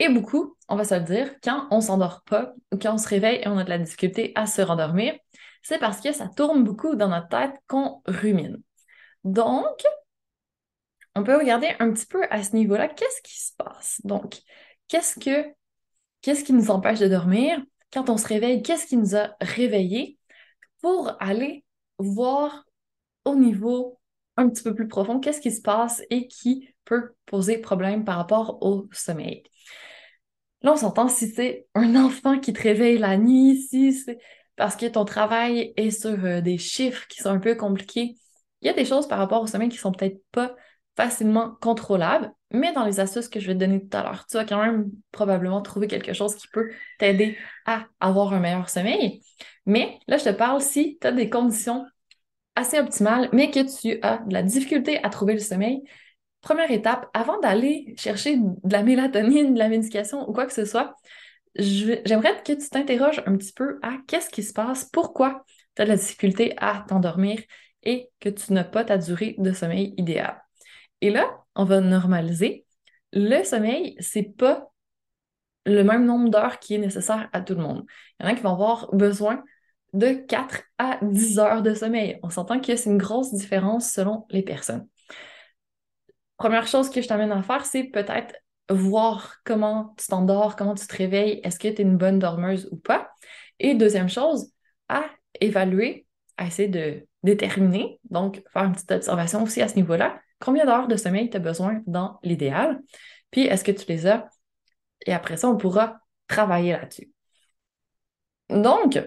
Et 0.00 0.08
beaucoup, 0.08 0.56
on 0.68 0.76
va 0.76 0.84
se 0.84 0.94
le 0.94 1.02
dire, 1.02 1.34
quand 1.42 1.68
on 1.70 1.80
s'endort 1.80 2.22
pas 2.24 2.52
ou 2.72 2.78
quand 2.78 2.94
on 2.94 2.98
se 2.98 3.08
réveille 3.08 3.40
et 3.42 3.48
on 3.48 3.58
a 3.58 3.64
de 3.64 3.70
la 3.70 3.78
difficulté 3.78 4.32
à 4.34 4.46
se 4.46 4.60
rendormir, 4.60 5.14
c'est 5.62 5.78
parce 5.78 6.00
que 6.00 6.12
ça 6.12 6.28
tourne 6.28 6.64
beaucoup 6.64 6.96
dans 6.96 7.08
notre 7.08 7.28
tête 7.28 7.54
qu'on 7.68 8.02
rumine. 8.06 8.60
Donc, 9.22 9.82
on 11.14 11.22
peut 11.22 11.36
regarder 11.36 11.68
un 11.78 11.92
petit 11.92 12.06
peu 12.06 12.24
à 12.30 12.42
ce 12.42 12.54
niveau-là, 12.54 12.88
qu'est-ce 12.88 13.22
qui 13.22 13.38
se 13.38 13.52
passe? 13.56 14.00
Donc, 14.04 14.40
qu'est-ce 14.88 15.18
que 15.18 15.54
qui 16.20 16.52
nous 16.52 16.70
empêche 16.70 17.00
de 17.00 17.08
dormir? 17.08 17.62
Quand 17.92 18.10
on 18.10 18.16
se 18.16 18.26
réveille, 18.26 18.62
qu'est-ce 18.62 18.86
qui 18.86 18.96
nous 18.96 19.14
a 19.14 19.36
réveillés 19.40 20.18
pour 20.80 21.16
aller 21.20 21.64
voir 21.98 22.64
au 23.24 23.36
niveau 23.36 23.98
un 24.36 24.48
petit 24.48 24.62
peu 24.62 24.74
plus 24.74 24.88
profond 24.88 25.20
qu'est-ce 25.20 25.40
qui 25.40 25.52
se 25.52 25.62
passe 25.62 26.02
et 26.10 26.26
qui 26.26 26.74
peut 26.84 27.14
poser 27.26 27.58
problème 27.58 28.04
par 28.04 28.16
rapport 28.16 28.58
au 28.62 28.88
sommeil? 28.92 29.44
Là, 30.62 30.72
on 30.72 30.76
s'entend 30.76 31.08
si 31.08 31.28
c'est 31.30 31.66
un 31.74 31.94
enfant 32.04 32.40
qui 32.40 32.52
te 32.52 32.62
réveille 32.62 32.98
la 32.98 33.16
nuit, 33.16 33.62
si 33.62 33.92
c'est 33.92 34.18
parce 34.56 34.76
que 34.76 34.86
ton 34.86 35.04
travail 35.04 35.72
est 35.76 35.90
sur 35.90 36.24
euh, 36.24 36.40
des 36.40 36.58
chiffres 36.58 37.06
qui 37.08 37.20
sont 37.20 37.30
un 37.30 37.40
peu 37.40 37.54
compliqués. 37.54 38.14
Il 38.60 38.66
y 38.66 38.70
a 38.70 38.72
des 38.72 38.84
choses 38.84 39.08
par 39.08 39.18
rapport 39.18 39.42
au 39.42 39.46
sommeil 39.46 39.68
qui 39.68 39.78
sont 39.78 39.92
peut-être 39.92 40.22
pas 40.32 40.54
facilement 40.96 41.56
contrôlables, 41.60 42.30
mais 42.50 42.72
dans 42.72 42.84
les 42.84 43.00
astuces 43.00 43.28
que 43.28 43.40
je 43.40 43.48
vais 43.48 43.54
te 43.54 43.58
donner 43.58 43.80
tout 43.80 43.96
à 43.96 44.02
l'heure, 44.02 44.26
tu 44.26 44.36
vas 44.36 44.44
quand 44.44 44.62
même 44.62 44.90
probablement 45.10 45.60
trouver 45.60 45.88
quelque 45.88 46.12
chose 46.12 46.36
qui 46.36 46.46
peut 46.48 46.70
t'aider 46.98 47.36
à 47.66 47.86
avoir 48.00 48.32
un 48.32 48.40
meilleur 48.40 48.68
sommeil. 48.68 49.22
Mais 49.66 49.98
là, 50.06 50.18
je 50.18 50.24
te 50.24 50.30
parle 50.30 50.60
si 50.60 50.98
tu 51.00 51.06
as 51.06 51.12
des 51.12 51.28
conditions 51.28 51.84
assez 52.54 52.78
optimales, 52.78 53.28
mais 53.32 53.50
que 53.50 53.60
tu 53.60 53.98
as 54.02 54.18
de 54.18 54.32
la 54.32 54.42
difficulté 54.42 55.02
à 55.02 55.10
trouver 55.10 55.34
le 55.34 55.40
sommeil. 55.40 55.82
Première 56.40 56.70
étape, 56.70 57.08
avant 57.14 57.40
d'aller 57.40 57.94
chercher 57.96 58.36
de 58.36 58.72
la 58.72 58.82
mélatonine, 58.82 59.54
de 59.54 59.58
la 59.58 59.68
médication 59.68 60.28
ou 60.28 60.32
quoi 60.32 60.46
que 60.46 60.52
ce 60.52 60.64
soit, 60.64 60.94
j'aimerais 61.56 62.40
que 62.42 62.52
tu 62.52 62.68
t'interroges 62.68 63.22
un 63.26 63.36
petit 63.36 63.52
peu 63.52 63.78
à 63.82 63.96
qu'est-ce 64.06 64.30
qui 64.30 64.42
se 64.42 64.52
passe, 64.52 64.84
pourquoi 64.84 65.44
tu 65.74 65.82
as 65.82 65.84
de 65.86 65.90
la 65.90 65.96
difficulté 65.96 66.54
à 66.58 66.84
t'endormir 66.86 67.40
et 67.82 68.10
que 68.20 68.28
tu 68.28 68.52
n'as 68.52 68.64
pas 68.64 68.84
ta 68.84 68.98
durée 68.98 69.34
de 69.38 69.52
sommeil 69.52 69.94
idéale. 69.96 70.43
Et 71.00 71.10
là, 71.10 71.44
on 71.54 71.64
va 71.64 71.80
normaliser. 71.80 72.64
Le 73.12 73.42
sommeil, 73.44 73.96
c'est 74.00 74.36
pas 74.36 74.70
le 75.66 75.82
même 75.82 76.04
nombre 76.04 76.28
d'heures 76.30 76.58
qui 76.58 76.74
est 76.74 76.78
nécessaire 76.78 77.28
à 77.32 77.40
tout 77.40 77.54
le 77.54 77.62
monde. 77.62 77.84
Il 78.18 78.24
y 78.24 78.28
en 78.28 78.32
a 78.32 78.34
qui 78.34 78.42
vont 78.42 78.52
avoir 78.52 78.94
besoin 78.94 79.42
de 79.92 80.12
4 80.12 80.62
à 80.78 80.98
10 81.02 81.38
heures 81.38 81.62
de 81.62 81.74
sommeil. 81.74 82.18
On 82.22 82.30
s'entend 82.30 82.60
que 82.60 82.74
c'est 82.76 82.90
une 82.90 82.98
grosse 82.98 83.32
différence 83.32 83.90
selon 83.90 84.26
les 84.30 84.42
personnes. 84.42 84.86
Première 86.36 86.66
chose 86.66 86.90
que 86.90 87.00
je 87.00 87.08
t'amène 87.08 87.32
à 87.32 87.42
faire, 87.42 87.64
c'est 87.64 87.84
peut-être 87.84 88.34
voir 88.68 89.36
comment 89.44 89.94
tu 89.96 90.08
t'endors, 90.08 90.56
comment 90.56 90.74
tu 90.74 90.86
te 90.86 90.96
réveilles, 90.96 91.40
est-ce 91.44 91.58
que 91.58 91.68
tu 91.68 91.82
es 91.82 91.84
une 91.84 91.96
bonne 91.96 92.18
dormeuse 92.18 92.68
ou 92.72 92.76
pas? 92.76 93.10
Et 93.60 93.74
deuxième 93.74 94.08
chose, 94.08 94.50
à 94.88 95.04
évaluer, 95.40 96.06
à 96.36 96.46
essayer 96.46 96.68
de 96.68 97.06
déterminer, 97.22 98.00
donc 98.10 98.42
faire 98.52 98.64
une 98.64 98.72
petite 98.72 98.90
observation 98.90 99.42
aussi 99.42 99.62
à 99.62 99.68
ce 99.68 99.76
niveau-là, 99.76 100.20
combien 100.40 100.64
d'heures 100.64 100.88
de 100.88 100.96
sommeil 100.96 101.30
tu 101.30 101.36
as 101.36 101.40
besoin 101.40 101.82
dans 101.86 102.18
l'idéal, 102.22 102.80
puis 103.30 103.42
est-ce 103.42 103.64
que 103.64 103.72
tu 103.72 103.84
les 103.88 104.06
as, 104.06 104.28
et 105.06 105.12
après 105.12 105.36
ça, 105.36 105.48
on 105.48 105.56
pourra 105.56 106.00
travailler 106.28 106.72
là-dessus. 106.72 107.12
Donc, 108.50 109.00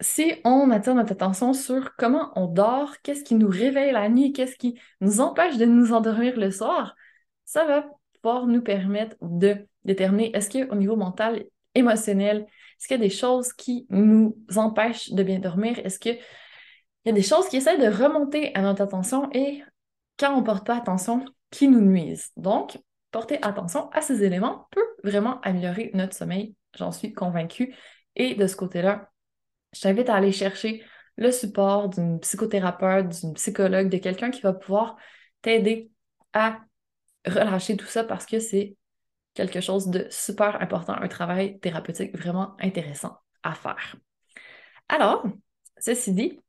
si 0.00 0.34
on 0.44 0.70
attire 0.70 0.94
notre 0.94 1.12
attention 1.12 1.52
sur 1.52 1.94
comment 1.96 2.32
on 2.36 2.46
dort, 2.46 2.96
qu'est-ce 3.02 3.24
qui 3.24 3.34
nous 3.34 3.48
réveille 3.48 3.92
la 3.92 4.08
nuit, 4.08 4.32
qu'est-ce 4.32 4.56
qui 4.56 4.78
nous 5.00 5.20
empêche 5.20 5.56
de 5.58 5.64
nous 5.64 5.92
endormir 5.92 6.38
le 6.38 6.50
soir, 6.50 6.94
ça 7.44 7.64
va 7.64 7.86
pouvoir 8.20 8.46
nous 8.46 8.62
permettre 8.62 9.16
de 9.20 9.66
déterminer 9.84 10.34
est-ce 10.34 10.50
qu'au 10.50 10.74
niveau 10.74 10.96
mental, 10.96 11.44
émotionnel, 11.74 12.46
est-ce 12.78 12.88
qu'il 12.88 12.96
y 12.96 13.00
a 13.00 13.04
des 13.04 13.14
choses 13.14 13.52
qui 13.52 13.86
nous 13.90 14.36
empêchent 14.56 15.12
de 15.12 15.22
bien 15.22 15.38
dormir? 15.38 15.78
Est-ce 15.84 15.98
qu'il 15.98 16.18
y 17.04 17.10
a 17.10 17.12
des 17.12 17.22
choses 17.22 17.48
qui 17.48 17.56
essaient 17.56 17.78
de 17.78 17.86
remonter 17.86 18.54
à 18.54 18.62
notre 18.62 18.82
attention 18.82 19.28
et 19.32 19.62
quand 20.22 20.34
on 20.34 20.40
ne 20.40 20.46
porte 20.46 20.64
pas 20.64 20.76
attention, 20.76 21.24
qui 21.50 21.66
nous 21.66 21.80
nuisent? 21.80 22.30
Donc, 22.36 22.78
porter 23.10 23.42
attention 23.42 23.90
à 23.90 24.00
ces 24.02 24.22
éléments 24.22 24.68
peut 24.70 24.86
vraiment 25.02 25.40
améliorer 25.40 25.90
notre 25.94 26.14
sommeil, 26.14 26.54
j'en 26.78 26.92
suis 26.92 27.12
convaincue. 27.12 27.74
Et 28.14 28.36
de 28.36 28.46
ce 28.46 28.54
côté-là, 28.54 29.10
je 29.74 29.80
t'invite 29.80 30.08
à 30.08 30.14
aller 30.14 30.30
chercher 30.30 30.84
le 31.16 31.32
support 31.32 31.88
d'une 31.88 32.20
psychothérapeute, 32.20 33.08
d'une 33.08 33.34
psychologue, 33.34 33.88
de 33.88 33.98
quelqu'un 33.98 34.30
qui 34.30 34.42
va 34.42 34.52
pouvoir 34.52 34.96
t'aider 35.42 35.90
à 36.32 36.60
relâcher 37.26 37.76
tout 37.76 37.86
ça 37.86 38.04
parce 38.04 38.24
que 38.24 38.38
c'est 38.38 38.76
quelque 39.34 39.60
chose 39.60 39.88
de 39.88 40.06
super 40.08 40.62
important, 40.62 40.92
un 40.92 41.08
travail 41.08 41.58
thérapeutique 41.58 42.16
vraiment 42.16 42.54
intéressant 42.60 43.18
à 43.42 43.54
faire. 43.54 43.96
Alors, 44.88 45.24
ceci 45.78 46.12
dit, 46.12 46.40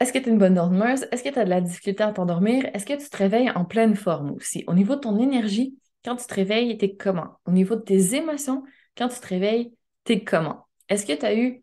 est-ce 0.00 0.12
que 0.12 0.18
tu 0.18 0.28
es 0.28 0.32
une 0.32 0.38
bonne 0.38 0.54
dormeuse? 0.54 1.06
Est-ce 1.12 1.22
que 1.22 1.28
tu 1.28 1.38
as 1.38 1.44
de 1.44 1.50
la 1.50 1.60
difficulté 1.60 2.02
à 2.02 2.10
t'endormir? 2.10 2.64
Est-ce 2.74 2.86
que 2.86 2.94
tu 2.94 3.08
te 3.08 3.16
réveilles 3.16 3.50
en 3.50 3.66
pleine 3.66 3.94
forme 3.94 4.32
aussi? 4.32 4.64
Au 4.66 4.72
niveau 4.72 4.94
de 4.94 5.00
ton 5.00 5.18
énergie, 5.18 5.78
quand 6.04 6.16
tu 6.16 6.26
te 6.26 6.34
réveilles, 6.34 6.78
t'es 6.78 6.96
comment? 6.96 7.38
Au 7.44 7.50
niveau 7.50 7.76
de 7.76 7.82
tes 7.82 8.14
émotions, 8.14 8.62
quand 8.96 9.08
tu 9.08 9.20
te 9.20 9.26
réveilles, 9.26 9.74
t'es 10.04 10.24
comment? 10.24 10.66
Est-ce 10.88 11.04
que 11.04 11.12
tu 11.12 11.26
as 11.26 11.36
eu 11.36 11.62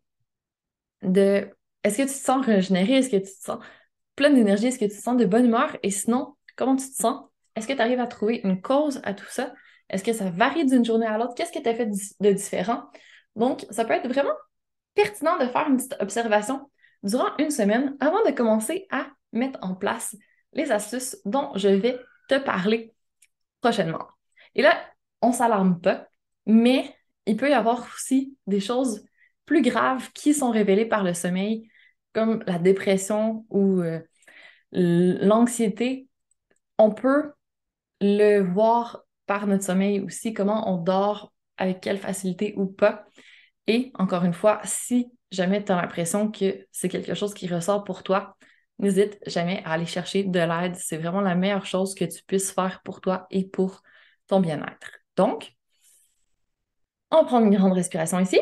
de... 1.01 1.49
Est-ce 1.83 1.97
que 1.97 2.03
tu 2.03 2.09
te 2.09 2.13
sens 2.13 2.45
régénéré? 2.45 2.93
Est-ce 2.93 3.09
que 3.09 3.17
tu 3.17 3.23
te 3.23 3.43
sens 3.43 3.57
plein 4.15 4.29
d'énergie? 4.29 4.67
Est-ce 4.67 4.79
que 4.79 4.85
tu 4.85 4.95
te 4.95 5.01
sens 5.01 5.17
de 5.17 5.25
bonne 5.25 5.45
humeur? 5.45 5.75
Et 5.81 5.89
sinon, 5.89 6.35
comment 6.55 6.75
tu 6.75 6.87
te 6.89 6.95
sens? 6.95 7.23
Est-ce 7.55 7.67
que 7.67 7.73
tu 7.73 7.81
arrives 7.81 7.99
à 7.99 8.07
trouver 8.07 8.41
une 8.43 8.61
cause 8.61 9.01
à 9.03 9.15
tout 9.15 9.25
ça? 9.29 9.51
Est-ce 9.89 10.03
que 10.03 10.13
ça 10.13 10.29
varie 10.29 10.65
d'une 10.65 10.85
journée 10.85 11.07
à 11.07 11.17
l'autre? 11.17 11.33
Qu'est-ce 11.35 11.51
que 11.51 11.59
tu 11.59 11.69
as 11.69 11.73
fait 11.73 11.89
de 12.19 12.31
différent? 12.31 12.83
Donc, 13.35 13.65
ça 13.71 13.83
peut 13.83 13.93
être 13.93 14.07
vraiment 14.07 14.33
pertinent 14.93 15.37
de 15.39 15.47
faire 15.47 15.67
une 15.67 15.77
petite 15.77 15.95
observation 15.99 16.69
durant 17.03 17.35
une 17.37 17.51
semaine 17.51 17.95
avant 17.99 18.23
de 18.25 18.31
commencer 18.31 18.87
à 18.91 19.07
mettre 19.33 19.59
en 19.61 19.75
place 19.75 20.15
les 20.53 20.71
astuces 20.71 21.17
dont 21.25 21.51
je 21.55 21.69
vais 21.69 21.99
te 22.27 22.39
parler 22.39 22.93
prochainement. 23.61 24.07
Et 24.55 24.61
là, 24.61 24.77
on 25.21 25.31
s'alarme 25.31 25.79
pas, 25.79 26.07
mais 26.45 26.95
il 27.25 27.37
peut 27.37 27.49
y 27.49 27.53
avoir 27.53 27.87
aussi 27.93 28.37
des 28.47 28.59
choses 28.59 29.03
plus 29.45 29.61
graves 29.61 30.11
qui 30.13 30.33
sont 30.33 30.51
révélées 30.51 30.85
par 30.85 31.03
le 31.03 31.13
sommeil, 31.13 31.69
comme 32.13 32.43
la 32.47 32.59
dépression 32.59 33.45
ou 33.49 33.81
euh, 33.81 33.99
l'anxiété. 34.71 36.07
On 36.77 36.91
peut 36.91 37.33
le 38.01 38.39
voir 38.39 39.03
par 39.25 39.47
notre 39.47 39.63
sommeil 39.63 39.99
aussi, 39.99 40.33
comment 40.33 40.71
on 40.73 40.77
dort, 40.77 41.33
avec 41.57 41.81
quelle 41.81 41.97
facilité 41.97 42.53
ou 42.57 42.65
pas. 42.65 43.05
Et 43.67 43.91
encore 43.95 44.23
une 44.23 44.33
fois, 44.33 44.61
si 44.63 45.11
jamais 45.31 45.63
tu 45.63 45.71
as 45.71 45.81
l'impression 45.81 46.31
que 46.31 46.65
c'est 46.71 46.89
quelque 46.89 47.13
chose 47.13 47.33
qui 47.33 47.47
ressort 47.47 47.83
pour 47.83 48.03
toi, 48.03 48.37
n'hésite 48.79 49.17
jamais 49.25 49.61
à 49.65 49.71
aller 49.71 49.85
chercher 49.85 50.23
de 50.23 50.39
l'aide. 50.39 50.75
C'est 50.75 50.97
vraiment 50.97 51.21
la 51.21 51.35
meilleure 51.35 51.65
chose 51.65 51.95
que 51.95 52.05
tu 52.05 52.23
puisses 52.23 52.51
faire 52.51 52.81
pour 52.83 53.01
toi 53.01 53.27
et 53.31 53.45
pour 53.45 53.81
ton 54.27 54.39
bien-être. 54.39 54.91
Donc, 55.15 55.53
on 57.11 57.25
prend 57.25 57.39
une 57.43 57.55
grande 57.55 57.73
respiration 57.73 58.19
ici. 58.19 58.39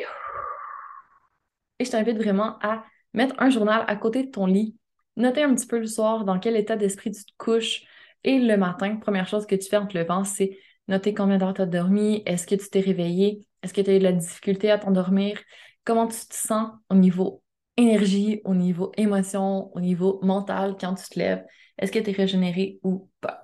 Et 1.79 1.85
je 1.85 1.91
t'invite 1.91 2.17
vraiment 2.17 2.57
à 2.61 2.83
mettre 3.13 3.35
un 3.37 3.49
journal 3.49 3.83
à 3.87 3.95
côté 3.95 4.23
de 4.23 4.31
ton 4.31 4.45
lit, 4.45 4.75
noter 5.17 5.43
un 5.43 5.53
petit 5.53 5.67
peu 5.67 5.79
le 5.79 5.87
soir 5.87 6.25
dans 6.25 6.39
quel 6.39 6.55
état 6.55 6.75
d'esprit 6.75 7.11
tu 7.11 7.23
te 7.23 7.31
couches. 7.37 7.83
Et 8.23 8.39
le 8.39 8.57
matin, 8.57 8.95
première 8.97 9.27
chose 9.27 9.45
que 9.45 9.55
tu 9.55 9.69
fais 9.69 9.77
en 9.77 9.85
te 9.85 9.97
levant, 9.97 10.23
c'est 10.23 10.57
noter 10.87 11.13
combien 11.13 11.37
d'heures 11.37 11.53
tu 11.53 11.61
as 11.61 11.65
dormi, 11.65 12.23
est-ce 12.25 12.47
que 12.47 12.55
tu 12.55 12.69
t'es 12.69 12.79
réveillé, 12.79 13.47
est-ce 13.61 13.73
que 13.73 13.81
tu 13.81 13.89
as 13.89 13.95
eu 13.95 13.99
de 13.99 14.03
la 14.03 14.11
difficulté 14.11 14.71
à 14.71 14.77
t'endormir, 14.77 15.39
comment 15.85 16.07
tu 16.07 16.19
te 16.27 16.35
sens 16.35 16.71
au 16.89 16.95
niveau 16.95 17.43
énergie, 17.77 18.41
au 18.45 18.55
niveau 18.55 18.91
émotion, 18.97 19.73
au 19.75 19.79
niveau 19.79 20.19
mental 20.23 20.75
quand 20.79 20.95
tu 20.95 21.05
te 21.09 21.19
lèves, 21.19 21.45
est-ce 21.77 21.91
que 21.91 21.99
tu 21.99 22.09
es 22.09 22.13
régénéré 22.13 22.79
ou 22.83 23.09
pas? 23.21 23.43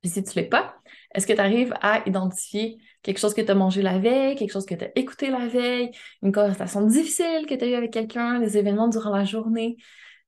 Puis 0.00 0.10
si 0.10 0.22
tu 0.22 0.30
ne 0.30 0.42
l'es 0.42 0.48
pas, 0.48 0.76
est-ce 1.14 1.26
que 1.26 1.32
tu 1.32 1.40
arrives 1.40 1.74
à 1.82 2.02
identifier 2.08 2.78
quelque 3.02 3.18
chose 3.18 3.34
que 3.34 3.42
tu 3.42 3.50
as 3.50 3.54
mangé 3.54 3.82
la 3.82 3.98
veille, 3.98 4.36
quelque 4.36 4.52
chose 4.52 4.66
que 4.66 4.74
tu 4.74 4.84
as 4.84 4.90
écouté 4.96 5.30
la 5.30 5.46
veille, 5.46 5.90
une 6.22 6.32
conversation 6.32 6.86
difficile 6.86 7.46
que 7.46 7.54
tu 7.54 7.64
as 7.64 7.68
eue 7.68 7.74
avec 7.74 7.92
quelqu'un, 7.92 8.40
des 8.40 8.56
événements 8.56 8.88
durant 8.88 9.14
la 9.14 9.24
journée, 9.24 9.76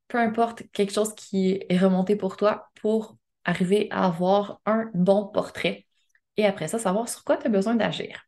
peu 0.09 0.19
importe, 0.19 0.65
quelque 0.73 0.93
chose 0.93 1.15
qui 1.15 1.61
est 1.69 1.79
remonté 1.79 2.17
pour 2.17 2.37
toi 2.37 2.69
pour 2.83 3.17
arriver 3.45 3.89
à 3.91 4.05
avoir 4.07 4.61
un 4.67 4.91
bon 4.95 5.27
portrait 5.27 5.87
et 6.37 6.47
après 6.47 6.69
ça, 6.69 6.79
savoir 6.79 7.09
sur 7.09 7.25
quoi 7.25 7.37
tu 7.37 7.47
as 7.47 7.51
besoin 7.51 7.75
d'agir. 7.75 8.25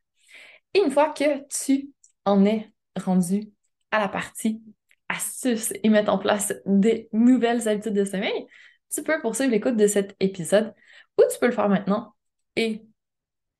Et 0.74 0.80
une 0.80 0.90
fois 0.90 1.10
que 1.10 1.46
tu 1.48 1.90
en 2.24 2.44
es 2.44 2.70
rendu 2.96 3.50
à 3.90 3.98
la 3.98 4.08
partie 4.08 4.62
astuces 5.08 5.72
et 5.82 5.88
mettre 5.88 6.12
en 6.12 6.18
place 6.18 6.54
des 6.66 7.08
nouvelles 7.12 7.68
habitudes 7.68 7.94
de 7.94 8.04
sommeil, 8.04 8.46
tu 8.92 9.02
peux 9.02 9.20
poursuivre 9.20 9.50
l'écoute 9.50 9.76
de 9.76 9.86
cet 9.86 10.16
épisode 10.20 10.74
ou 11.18 11.22
tu 11.30 11.38
peux 11.38 11.46
le 11.46 11.52
faire 11.52 11.68
maintenant 11.68 12.14
et 12.56 12.84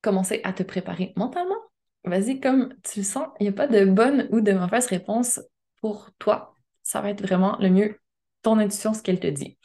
commencer 0.03 0.41
à 0.45 0.53
te 0.53 0.63
préparer 0.63 1.13
mentalement. 1.17 1.59
Vas-y 2.05 2.41
comme 2.41 2.75
tu 2.83 3.01
le 3.01 3.05
sens, 3.05 3.29
il 3.41 3.45
n'y 3.45 3.49
a 3.49 3.53
pas 3.53 3.67
de 3.67 3.85
bonne 3.85 4.29
ou 4.31 4.41
de 4.41 4.53
mauvaise 4.53 4.87
réponse 4.87 5.41
pour 5.81 6.11
toi. 6.19 6.55
Ça 6.83 7.01
va 7.01 7.11
être 7.11 7.23
vraiment 7.23 7.57
le 7.61 7.71
mieux, 7.71 7.99
ton 8.43 8.59
intuition, 8.59 8.93
ce 8.93 9.03
qu'elle 9.03 9.21
te 9.21 9.27
dit. 9.27 9.59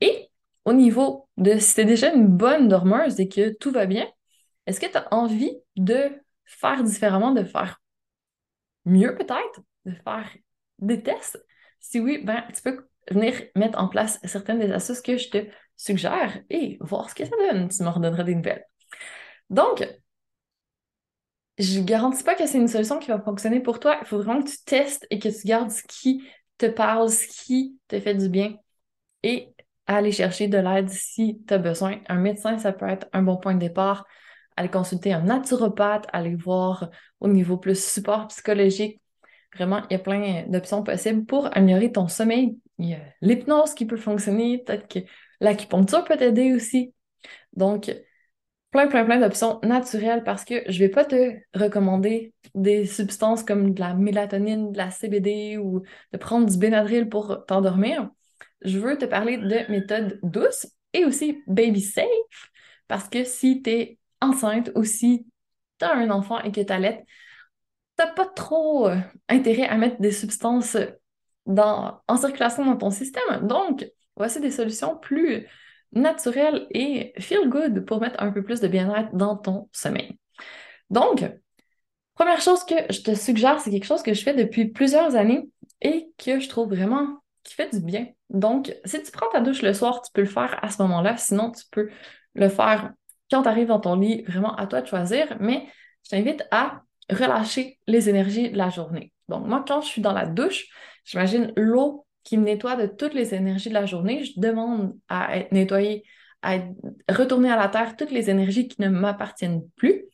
Et 0.00 0.28
au 0.64 0.72
niveau 0.72 1.28
de 1.36 1.58
si 1.58 1.74
tu 1.74 1.80
es 1.80 1.84
déjà 1.84 2.12
une 2.12 2.28
bonne 2.28 2.68
dormeuse 2.68 3.18
et 3.18 3.28
que 3.28 3.50
tout 3.50 3.72
va 3.72 3.86
bien, 3.86 4.06
est-ce 4.66 4.80
que 4.80 4.86
tu 4.86 4.96
as 4.96 5.12
envie 5.12 5.56
de 5.76 6.12
faire 6.44 6.84
différemment, 6.84 7.32
de 7.32 7.42
faire 7.42 7.81
mieux 8.84 9.14
peut-être, 9.14 9.60
de 9.84 9.92
faire 9.92 10.30
des 10.78 11.02
tests? 11.02 11.44
Si 11.80 12.00
oui, 12.00 12.22
ben, 12.24 12.44
tu 12.54 12.62
peux 12.62 12.88
venir 13.10 13.34
mettre 13.56 13.78
en 13.78 13.88
place 13.88 14.20
certaines 14.24 14.60
des 14.60 14.72
astuces 14.72 15.00
que 15.00 15.16
je 15.16 15.28
te 15.28 15.46
suggère 15.76 16.40
et 16.50 16.78
voir 16.80 17.10
ce 17.10 17.14
que 17.14 17.24
ça 17.24 17.36
donne. 17.36 17.68
Tu 17.68 17.82
me 17.82 17.88
redonneras 17.88 18.22
des 18.22 18.34
nouvelles. 18.34 18.64
Donc, 19.50 19.86
je 21.58 21.80
ne 21.80 21.84
garantis 21.84 22.22
pas 22.22 22.34
que 22.34 22.46
c'est 22.46 22.58
une 22.58 22.68
solution 22.68 22.98
qui 22.98 23.08
va 23.08 23.20
fonctionner 23.20 23.60
pour 23.60 23.80
toi. 23.80 23.98
Il 24.00 24.06
faut 24.06 24.18
vraiment 24.18 24.42
que 24.42 24.50
tu 24.50 24.58
testes 24.64 25.06
et 25.10 25.18
que 25.18 25.28
tu 25.28 25.46
gardes 25.46 25.70
ce 25.70 25.82
qui 25.82 26.24
te 26.58 26.66
parle, 26.66 27.10
ce 27.10 27.26
qui 27.26 27.78
te 27.88 28.00
fait 28.00 28.14
du 28.14 28.28
bien. 28.28 28.54
Et 29.22 29.52
aller 29.86 30.12
chercher 30.12 30.48
de 30.48 30.58
l'aide 30.58 30.88
si 30.88 31.42
tu 31.46 31.54
as 31.54 31.58
besoin. 31.58 32.00
Un 32.08 32.18
médecin, 32.18 32.58
ça 32.58 32.72
peut 32.72 32.88
être 32.88 33.08
un 33.12 33.22
bon 33.22 33.36
point 33.36 33.54
de 33.54 33.60
départ. 33.60 34.06
Aller 34.56 34.68
consulter 34.68 35.12
un 35.12 35.22
naturopathe, 35.22 36.06
aller 36.12 36.36
voir 36.36 36.90
au 37.20 37.28
niveau 37.28 37.56
plus 37.56 37.82
support 37.82 38.28
psychologique. 38.28 39.00
Vraiment, 39.54 39.82
il 39.90 39.94
y 39.94 39.96
a 39.96 39.98
plein 39.98 40.44
d'options 40.48 40.82
possibles 40.82 41.24
pour 41.24 41.54
améliorer 41.56 41.92
ton 41.92 42.08
sommeil. 42.08 42.58
Il 42.78 42.88
y 42.88 42.94
a 42.94 43.00
l'hypnose 43.20 43.74
qui 43.74 43.86
peut 43.86 43.96
fonctionner, 43.96 44.58
peut-être 44.58 44.88
que 44.88 45.00
l'acupuncture 45.40 46.04
peut 46.04 46.16
t'aider 46.16 46.54
aussi. 46.54 46.94
Donc, 47.52 47.94
plein, 48.70 48.86
plein, 48.86 49.04
plein 49.04 49.20
d'options 49.20 49.60
naturelles 49.62 50.24
parce 50.24 50.44
que 50.44 50.62
je 50.66 50.82
ne 50.82 50.86
vais 50.86 50.88
pas 50.88 51.04
te 51.04 51.34
recommander 51.54 52.34
des 52.54 52.86
substances 52.86 53.42
comme 53.42 53.74
de 53.74 53.80
la 53.80 53.94
mélatonine, 53.94 54.72
de 54.72 54.78
la 54.78 54.90
CBD 54.90 55.58
ou 55.58 55.82
de 56.12 56.18
prendre 56.18 56.50
du 56.50 56.56
Benadryl 56.56 57.08
pour 57.08 57.44
t'endormir 57.46 58.08
je 58.64 58.78
veux 58.78 58.98
te 58.98 59.04
parler 59.04 59.38
de 59.38 59.70
méthodes 59.70 60.18
douces 60.22 60.66
et 60.92 61.04
aussi 61.04 61.42
baby 61.46 61.80
safe, 61.80 62.50
parce 62.88 63.08
que 63.08 63.24
si 63.24 63.62
tu 63.62 63.70
es 63.70 63.98
enceinte 64.22 64.70
ou 64.74 64.84
si 64.84 65.26
tu 65.78 65.84
as 65.84 65.94
un 65.94 66.10
enfant 66.10 66.40
et 66.40 66.52
que 66.52 66.60
tu 66.60 66.72
allaites, 66.72 67.04
tu 67.98 68.04
n'as 68.04 68.12
pas 68.12 68.26
trop 68.26 68.88
euh, 68.88 68.96
intérêt 69.28 69.66
à 69.66 69.76
mettre 69.76 70.00
des 70.00 70.12
substances 70.12 70.76
dans, 71.46 72.00
en 72.08 72.16
circulation 72.16 72.64
dans 72.64 72.76
ton 72.76 72.90
système. 72.90 73.46
Donc, 73.46 73.86
voici 74.16 74.40
des 74.40 74.50
solutions 74.50 74.96
plus 74.96 75.46
naturelles 75.92 76.66
et 76.70 77.12
feel 77.18 77.48
good 77.48 77.84
pour 77.84 78.00
mettre 78.00 78.22
un 78.22 78.30
peu 78.32 78.42
plus 78.42 78.60
de 78.60 78.68
bien-être 78.68 79.14
dans 79.14 79.36
ton 79.36 79.68
sommeil. 79.72 80.18
Donc, 80.90 81.24
première 82.14 82.40
chose 82.40 82.64
que 82.64 82.74
je 82.90 83.00
te 83.02 83.14
suggère, 83.14 83.60
c'est 83.60 83.70
quelque 83.70 83.84
chose 83.84 84.02
que 84.02 84.14
je 84.14 84.22
fais 84.22 84.34
depuis 84.34 84.66
plusieurs 84.66 85.16
années 85.16 85.48
et 85.80 86.10
que 86.18 86.40
je 86.40 86.48
trouve 86.48 86.68
vraiment 86.74 87.22
qui 87.42 87.54
fait 87.54 87.74
du 87.74 87.80
bien. 87.80 88.06
Donc, 88.30 88.74
si 88.84 89.02
tu 89.02 89.10
prends 89.10 89.28
ta 89.30 89.40
douche 89.40 89.62
le 89.62 89.74
soir, 89.74 90.00
tu 90.02 90.10
peux 90.12 90.22
le 90.22 90.28
faire 90.28 90.58
à 90.62 90.70
ce 90.70 90.80
moment-là. 90.82 91.16
Sinon, 91.16 91.50
tu 91.50 91.64
peux 91.70 91.90
le 92.34 92.48
faire 92.48 92.92
quand 93.32 93.42
tu 93.42 93.48
arrives 93.48 93.68
dans 93.68 93.80
ton 93.80 93.96
lit, 93.96 94.22
vraiment 94.22 94.54
à 94.56 94.66
toi 94.66 94.82
de 94.82 94.86
choisir. 94.86 95.36
Mais 95.40 95.66
je 96.04 96.10
t'invite 96.10 96.46
à 96.50 96.82
relâcher 97.10 97.78
les 97.86 98.08
énergies 98.08 98.50
de 98.50 98.58
la 98.58 98.68
journée. 98.68 99.12
Donc, 99.28 99.46
moi, 99.46 99.64
quand 99.66 99.80
je 99.80 99.86
suis 99.86 100.02
dans 100.02 100.12
la 100.12 100.26
douche, 100.26 100.66
j'imagine 101.04 101.52
l'eau 101.56 102.06
qui 102.24 102.36
me 102.36 102.44
nettoie 102.44 102.76
de 102.76 102.86
toutes 102.86 103.14
les 103.14 103.34
énergies 103.34 103.70
de 103.70 103.74
la 103.74 103.86
journée. 103.86 104.24
Je 104.24 104.38
demande 104.38 104.96
à 105.08 105.38
être 105.38 105.50
nettoyée, 105.50 106.04
à 106.42 106.58
retourner 107.08 107.50
à 107.50 107.56
la 107.56 107.68
terre 107.68 107.96
toutes 107.96 108.10
les 108.10 108.28
énergies 108.28 108.68
qui 108.68 108.80
ne 108.82 108.88
m'appartiennent 108.88 109.62
plus 109.76 110.04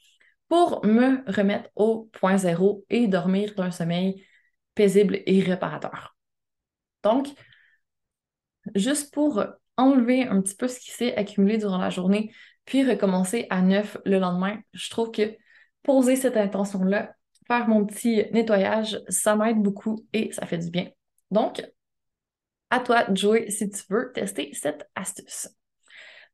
pour 0.49 0.87
me 0.87 1.23
remettre 1.31 1.69
au 1.75 2.09
point 2.13 2.39
zéro 2.39 2.85
et 2.89 3.09
dormir 3.09 3.55
d'un 3.57 3.71
sommeil 3.71 4.25
paisible 4.75 5.21
et 5.27 5.43
réparateur. 5.43 6.17
Donc, 7.03 7.29
juste 8.75 9.13
pour 9.13 9.45
enlever 9.77 10.23
un 10.23 10.41
petit 10.41 10.55
peu 10.55 10.69
ce 10.69 10.79
qui 10.79 10.91
s'est 10.91 11.17
accumulé 11.17 11.59
durant 11.59 11.79
la 11.79 11.91
journée, 11.91 12.33
puis 12.69 12.85
recommencer 12.85 13.47
à 13.49 13.63
neuf 13.63 13.97
le 14.05 14.19
lendemain, 14.19 14.59
je 14.75 14.91
trouve 14.91 15.11
que 15.11 15.35
poser 15.83 16.17
cette 16.17 16.37
intention-là, 16.37 17.15
faire 17.47 17.67
mon 17.67 17.87
petit 17.87 18.27
nettoyage, 18.31 19.01
ça 19.09 19.37
m'aide 19.37 19.63
beaucoup 19.63 20.05
et 20.13 20.31
ça 20.33 20.45
fait 20.45 20.59
du 20.59 20.69
bien. 20.69 20.91
Donc, 21.31 21.67
à 22.69 22.81
toi 22.81 23.05
de 23.05 23.17
jouer 23.17 23.51
si 23.51 23.71
tu 23.71 23.83
veux 23.89 24.13
tester 24.13 24.51
cette 24.53 24.87
astuce. 24.95 25.49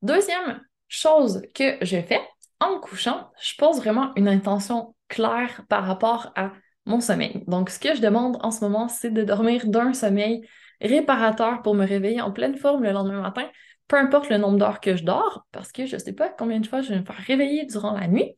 Deuxième 0.03 0.61
chose 0.89 1.41
que 1.55 1.77
je 1.83 2.03
fais 2.03 2.21
en 2.59 2.75
me 2.75 2.81
couchant, 2.81 3.31
je 3.41 3.55
pose 3.57 3.77
vraiment 3.77 4.13
une 4.17 4.27
intention 4.27 4.97
claire 5.07 5.63
par 5.69 5.85
rapport 5.85 6.33
à 6.35 6.53
mon 6.85 7.01
sommeil. 7.01 7.45
Donc, 7.47 7.71
ce 7.71 7.79
que 7.79 7.95
je 7.95 8.01
demande 8.01 8.39
en 8.43 8.51
ce 8.51 8.65
moment, 8.65 8.89
c'est 8.89 9.13
de 9.13 9.23
dormir 9.23 9.69
d'un 9.69 9.95
sommeil 9.95 10.45
réparateur 10.81 11.63
pour 11.63 11.77
me 11.77 11.87
réveiller 11.87 12.21
en 12.21 12.33
pleine 12.33 12.57
forme 12.57 12.83
le 12.83 12.91
lendemain 12.91 13.23
matin, 13.23 13.49
peu 13.89 13.97
importe 13.97 14.31
le 14.31 14.39
nombre 14.39 14.59
d'heures 14.59 14.81
que 14.81 14.97
je 14.97 15.05
dors, 15.05 15.47
parce 15.53 15.73
que 15.73 15.87
je 15.87 15.97
ne 15.97 16.01
sais 16.01 16.13
pas 16.13 16.29
combien 16.29 16.61
de 16.61 16.67
fois 16.67 16.81
je 16.81 16.91
vais 16.91 17.01
me 17.01 17.05
faire 17.05 17.17
réveiller 17.17 17.67
durant 17.67 17.93
la 17.93 18.09
nuit. 18.09 18.35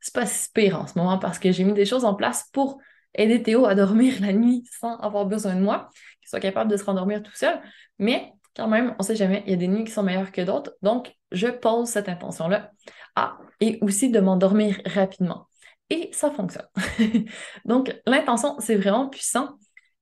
C'est 0.00 0.14
pas 0.14 0.26
si 0.26 0.48
pire 0.52 0.80
en 0.80 0.86
ce 0.86 0.98
moment 0.98 1.18
parce 1.18 1.38
que 1.38 1.52
j'ai 1.52 1.64
mis 1.64 1.72
des 1.72 1.86
choses 1.86 2.04
en 2.04 2.14
place 2.14 2.48
pour 2.52 2.78
aider 3.14 3.42
Théo 3.42 3.66
à 3.66 3.74
dormir 3.74 4.14
la 4.20 4.32
nuit 4.32 4.64
sans 4.78 4.96
avoir 4.98 5.26
besoin 5.26 5.54
de 5.54 5.60
moi, 5.60 5.88
qu'il 6.20 6.28
soit 6.28 6.40
capable 6.40 6.70
de 6.70 6.76
se 6.76 6.84
rendormir 6.84 7.22
tout 7.22 7.34
seul. 7.34 7.60
Mais 7.98 8.32
quand 8.56 8.68
même, 8.68 8.94
on 8.98 9.02
ne 9.02 9.06
sait 9.06 9.16
jamais, 9.16 9.42
il 9.46 9.50
y 9.50 9.54
a 9.54 9.56
des 9.56 9.68
nuits 9.68 9.84
qui 9.84 9.92
sont 9.92 10.02
meilleures 10.02 10.32
que 10.32 10.42
d'autres. 10.42 10.72
Donc, 10.82 11.12
je 11.32 11.48
pose 11.48 11.88
cette 11.88 12.08
intention-là. 12.08 12.70
Ah, 13.16 13.38
et 13.60 13.78
aussi 13.82 14.10
de 14.10 14.20
m'endormir 14.20 14.80
rapidement. 14.86 15.48
Et 15.88 16.10
ça 16.12 16.30
fonctionne. 16.30 16.68
Donc, 17.64 17.94
l'intention, 18.06 18.56
c'est 18.60 18.76
vraiment 18.76 19.08
puissant 19.08 19.56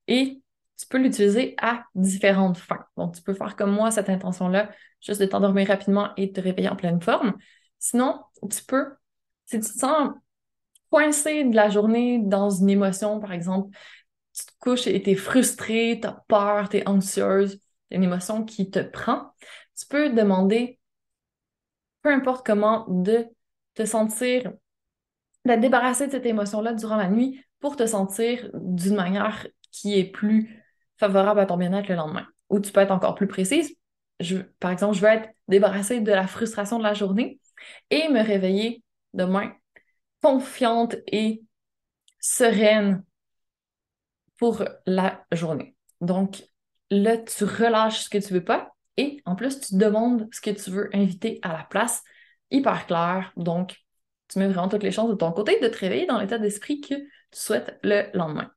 et 0.07 0.41
tu 0.79 0.87
peux 0.87 0.99
l'utiliser 0.99 1.55
à 1.59 1.85
différentes 1.95 2.57
fins. 2.57 2.87
Donc, 2.97 3.17
tu 3.17 3.23
peux 3.23 3.35
faire 3.35 3.57
comme 3.57 3.73
moi 3.73 3.91
cette 3.91 4.09
intention-là, 4.09 4.71
juste 5.01 5.21
de 5.21 5.27
t'endormir 5.27 5.69
rapidement 5.69 6.11
et 6.17 6.29
de 6.29 6.33
te 6.33 6.41
réveiller 6.41 6.69
en 6.69 6.77
pleine 6.77 7.01
forme. 7.01 7.37
Sinon, 7.79 8.21
tu 8.49 8.65
peux, 8.65 8.95
si 9.47 9.59
tu 9.59 9.67
te 9.67 9.79
sens 9.79 10.11
coincé 10.91 11.45
de 11.45 11.55
la 11.55 11.69
journée 11.69 12.21
dans 12.21 12.49
une 12.49 12.71
émotion, 12.71 13.19
par 13.21 13.33
exemple, 13.33 13.77
tu 14.33 14.47
te 14.47 14.53
couches 14.61 14.87
et 14.87 15.03
tu 15.03 15.11
es 15.11 15.15
frustré, 15.17 15.99
tu 16.01 16.07
as 16.07 16.25
peur, 16.29 16.69
tu 16.69 16.79
es 16.79 16.89
anxieuse, 16.89 17.61
une 17.91 18.05
émotion 18.05 18.45
qui 18.45 18.71
te 18.71 18.79
prend, 18.79 19.33
tu 19.77 19.87
peux 19.87 20.11
demander, 20.11 20.79
peu 22.03 22.11
importe 22.11 22.47
comment, 22.47 22.87
de 22.89 23.27
te 23.75 23.85
sentir, 23.85 24.53
de 25.45 25.55
te 25.55 25.59
débarrasser 25.59 26.07
de 26.07 26.13
cette 26.13 26.27
émotion-là 26.27 26.75
durant 26.75 26.97
la 26.97 27.09
nuit 27.09 27.43
pour 27.59 27.75
te 27.75 27.87
sentir 27.87 28.49
d'une 28.55 28.95
manière 28.95 29.47
qui 29.73 29.99
est 29.99 30.05
plus 30.11 30.65
favorable 30.99 31.41
à 31.41 31.47
ton 31.47 31.57
bien-être 31.57 31.89
le 31.89 31.95
lendemain. 31.95 32.27
Ou 32.51 32.61
tu 32.61 32.73
peux 32.73 32.81
être 32.81 32.91
encore 32.91 33.15
plus 33.15 33.27
précise. 33.27 33.75
Par 34.59 34.71
exemple, 34.71 34.97
je 34.97 35.01
veux 35.01 35.09
être 35.09 35.29
débarrassée 35.47 36.01
de 36.01 36.13
la 36.13 36.27
frustration 36.27 36.79
de 36.79 36.83
la 36.83 36.95
journée 36.95 37.41
et 37.91 38.09
me 38.09 38.21
réveiller 38.21 38.83
demain 39.15 39.53
confiante 40.23 40.97
et 41.07 41.43
sereine 42.21 43.05
pour 44.39 44.65
la 44.87 45.25
journée. 45.33 45.77
Donc, 46.01 46.43
là, 46.91 47.17
tu 47.19 47.45
relâches 47.45 48.05
ce 48.05 48.11
que 48.11 48.19
tu 48.19 48.33
veux 48.33 48.45
pas 48.45 48.73
et 48.97 49.23
en 49.25 49.37
plus, 49.37 49.61
tu 49.61 49.77
demandes 49.77 50.29
ce 50.33 50.41
que 50.41 50.51
tu 50.51 50.71
veux 50.71 50.91
inviter 50.93 51.39
à 51.43 51.53
la 51.53 51.65
place. 51.65 52.03
Hyper 52.51 52.87
clair. 52.87 53.33
Donc, 53.37 53.77
tu 54.29 54.39
mets 54.39 54.49
vraiment 54.49 54.69
toutes 54.69 54.83
les 54.83 54.91
chances 54.91 55.11
de 55.11 55.15
ton 55.15 55.33
côté 55.33 55.61
de 55.61 55.69
te 55.69 55.79
réveiller 55.79 56.07
dans 56.07 56.19
l'état 56.19 56.39
d'esprit 56.39 56.81
que 56.81 56.95
tu 56.95 57.07
souhaites 57.31 57.79
le 57.83 58.11
lendemain. 58.15 58.51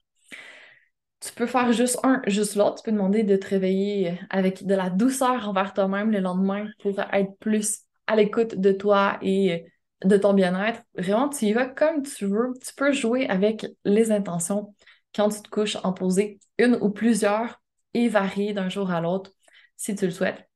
Tu 1.22 1.32
peux 1.34 1.46
faire 1.46 1.72
juste 1.72 2.00
un, 2.04 2.22
juste 2.26 2.56
l'autre. 2.56 2.78
Tu 2.78 2.84
peux 2.84 2.92
demander 2.92 3.24
de 3.24 3.36
te 3.36 3.48
réveiller 3.48 4.20
avec 4.30 4.66
de 4.66 4.74
la 4.74 4.90
douceur 4.90 5.48
envers 5.48 5.74
toi-même 5.74 6.12
le 6.12 6.20
lendemain 6.20 6.68
pour 6.82 7.00
être 7.00 7.38
plus 7.40 7.82
à 8.08 8.16
l'écoute 8.16 8.56
de 8.56 8.72
toi 8.72 9.20
et 9.22 9.66
de 10.04 10.18
ton 10.18 10.34
bien-être. 10.34 10.82
Vraiment, 10.96 11.30
tu 11.30 11.46
y 11.46 11.54
vas 11.54 11.68
comme 11.68 12.02
tu 12.02 12.26
veux. 12.26 12.54
Tu 12.66 12.74
peux 12.74 12.92
jouer 12.92 13.28
avec 13.28 13.68
les 13.86 14.12
intentions 14.12 14.74
quand 15.16 15.30
tu 15.30 15.42
te 15.42 15.50
couches 15.50 15.78
en 15.84 15.94
poser 15.94 16.40
une 16.58 16.76
ou 16.82 16.90
plusieurs 16.90 17.62
et 17.94 18.08
varier 18.08 18.54
d'un 18.54 18.70
jour 18.70 18.90
à 18.90 19.00
l'autre 19.00 19.32
si 19.78 19.96
tu 19.96 20.06
le 20.06 20.12
souhaites. 20.12 20.48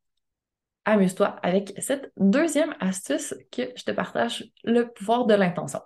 Amuse-toi 0.86 1.28
avec 1.44 1.74
cette 1.80 2.12
deuxième 2.18 2.76
astuce 2.80 3.36
que 3.52 3.64
je 3.76 3.84
te 3.84 3.92
partage, 3.92 4.46
le 4.64 4.92
pouvoir 4.92 5.26
de 5.26 5.34
l'intention. 5.36 5.82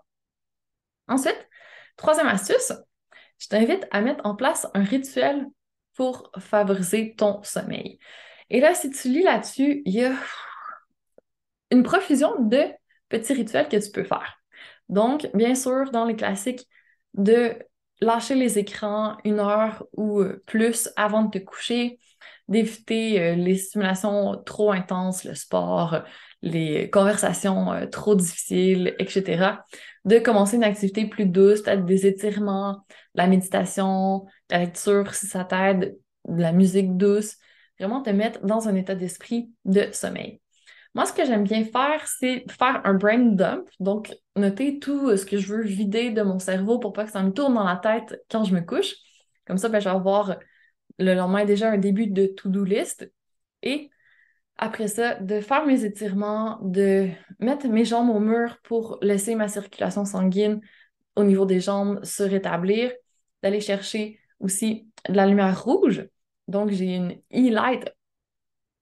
Ensuite, 1.07 1.47
troisième 1.97 2.27
astuce, 2.27 2.73
je 3.39 3.47
t'invite 3.47 3.87
à 3.91 4.01
mettre 4.01 4.25
en 4.25 4.35
place 4.35 4.67
un 4.73 4.83
rituel 4.83 5.47
pour 5.95 6.31
favoriser 6.39 7.15
ton 7.17 7.41
sommeil. 7.43 7.99
Et 8.49 8.59
là, 8.59 8.73
si 8.73 8.89
tu 8.89 9.09
lis 9.09 9.23
là-dessus, 9.23 9.81
il 9.85 9.93
y 9.93 10.03
a 10.03 10.13
une 11.71 11.83
profusion 11.83 12.39
de 12.39 12.63
petits 13.09 13.33
rituels 13.33 13.67
que 13.67 13.77
tu 13.77 13.91
peux 13.91 14.03
faire. 14.03 14.39
Donc, 14.87 15.29
bien 15.33 15.55
sûr, 15.55 15.91
dans 15.91 16.05
les 16.05 16.15
classiques, 16.15 16.67
de 17.13 17.57
lâcher 18.01 18.35
les 18.35 18.59
écrans 18.59 19.17
une 19.23 19.39
heure 19.39 19.85
ou 19.93 20.23
plus 20.45 20.89
avant 20.95 21.23
de 21.23 21.37
te 21.37 21.43
coucher, 21.43 21.99
d'éviter 22.49 23.21
euh, 23.21 23.35
les 23.35 23.55
stimulations 23.55 24.41
trop 24.45 24.71
intenses, 24.71 25.23
le 25.23 25.35
sport, 25.35 26.01
les 26.41 26.89
conversations 26.89 27.71
euh, 27.71 27.85
trop 27.85 28.15
difficiles, 28.15 28.95
etc. 28.99 29.63
De 30.05 30.19
commencer 30.19 30.57
une 30.57 30.63
activité 30.63 31.05
plus 31.05 31.27
douce, 31.27 31.61
peut-être 31.61 31.85
des 31.85 32.07
étirements, 32.07 32.85
la 33.13 33.27
méditation, 33.27 34.25
la 34.49 34.59
lecture 34.59 35.13
si 35.13 35.27
ça 35.27 35.45
t'aide, 35.45 35.97
de 36.27 36.41
la 36.41 36.51
musique 36.51 36.97
douce, 36.97 37.37
vraiment 37.79 38.01
te 38.01 38.09
mettre 38.09 38.43
dans 38.45 38.67
un 38.67 38.75
état 38.75 38.95
d'esprit 38.95 39.51
de 39.65 39.87
sommeil. 39.93 40.41
Moi, 40.95 41.05
ce 41.05 41.13
que 41.13 41.23
j'aime 41.25 41.43
bien 41.43 41.63
faire, 41.65 42.05
c'est 42.07 42.45
faire 42.49 42.81
un 42.83 42.95
brain 42.95 43.19
dump, 43.19 43.69
donc 43.79 44.11
noter 44.35 44.79
tout 44.79 45.15
ce 45.15 45.25
que 45.25 45.37
je 45.37 45.53
veux 45.53 45.61
vider 45.63 46.09
de 46.09 46.23
mon 46.23 46.39
cerveau 46.39 46.79
pour 46.79 46.93
pas 46.93 47.05
que 47.05 47.11
ça 47.11 47.21
me 47.21 47.31
tourne 47.31 47.53
dans 47.53 47.63
la 47.63 47.75
tête 47.75 48.23
quand 48.31 48.43
je 48.43 48.55
me 48.55 48.61
couche. 48.61 48.95
Comme 49.45 49.57
ça, 49.57 49.69
ben, 49.69 49.79
je 49.79 49.85
vais 49.85 49.95
avoir 49.95 50.37
le 50.99 51.13
lendemain 51.15 51.45
déjà 51.45 51.71
un 51.71 51.77
début 51.77 52.07
de 52.07 52.27
to-do 52.27 52.63
list. 52.63 53.11
Et 53.63 53.89
après 54.57 54.87
ça, 54.87 55.15
de 55.15 55.39
faire 55.39 55.65
mes 55.65 55.85
étirements, 55.85 56.59
de 56.61 57.09
mettre 57.39 57.67
mes 57.67 57.85
jambes 57.85 58.09
au 58.09 58.19
mur 58.19 58.57
pour 58.63 58.99
laisser 59.01 59.35
ma 59.35 59.47
circulation 59.47 60.05
sanguine 60.05 60.61
au 61.15 61.23
niveau 61.23 61.45
des 61.45 61.59
jambes 61.59 62.03
se 62.03 62.23
rétablir, 62.23 62.91
d'aller 63.41 63.61
chercher 63.61 64.19
aussi 64.39 64.87
de 65.07 65.15
la 65.15 65.25
lumière 65.25 65.63
rouge. 65.63 66.07
Donc, 66.47 66.71
j'ai 66.71 66.95
une 66.95 67.21
e-light 67.33 67.89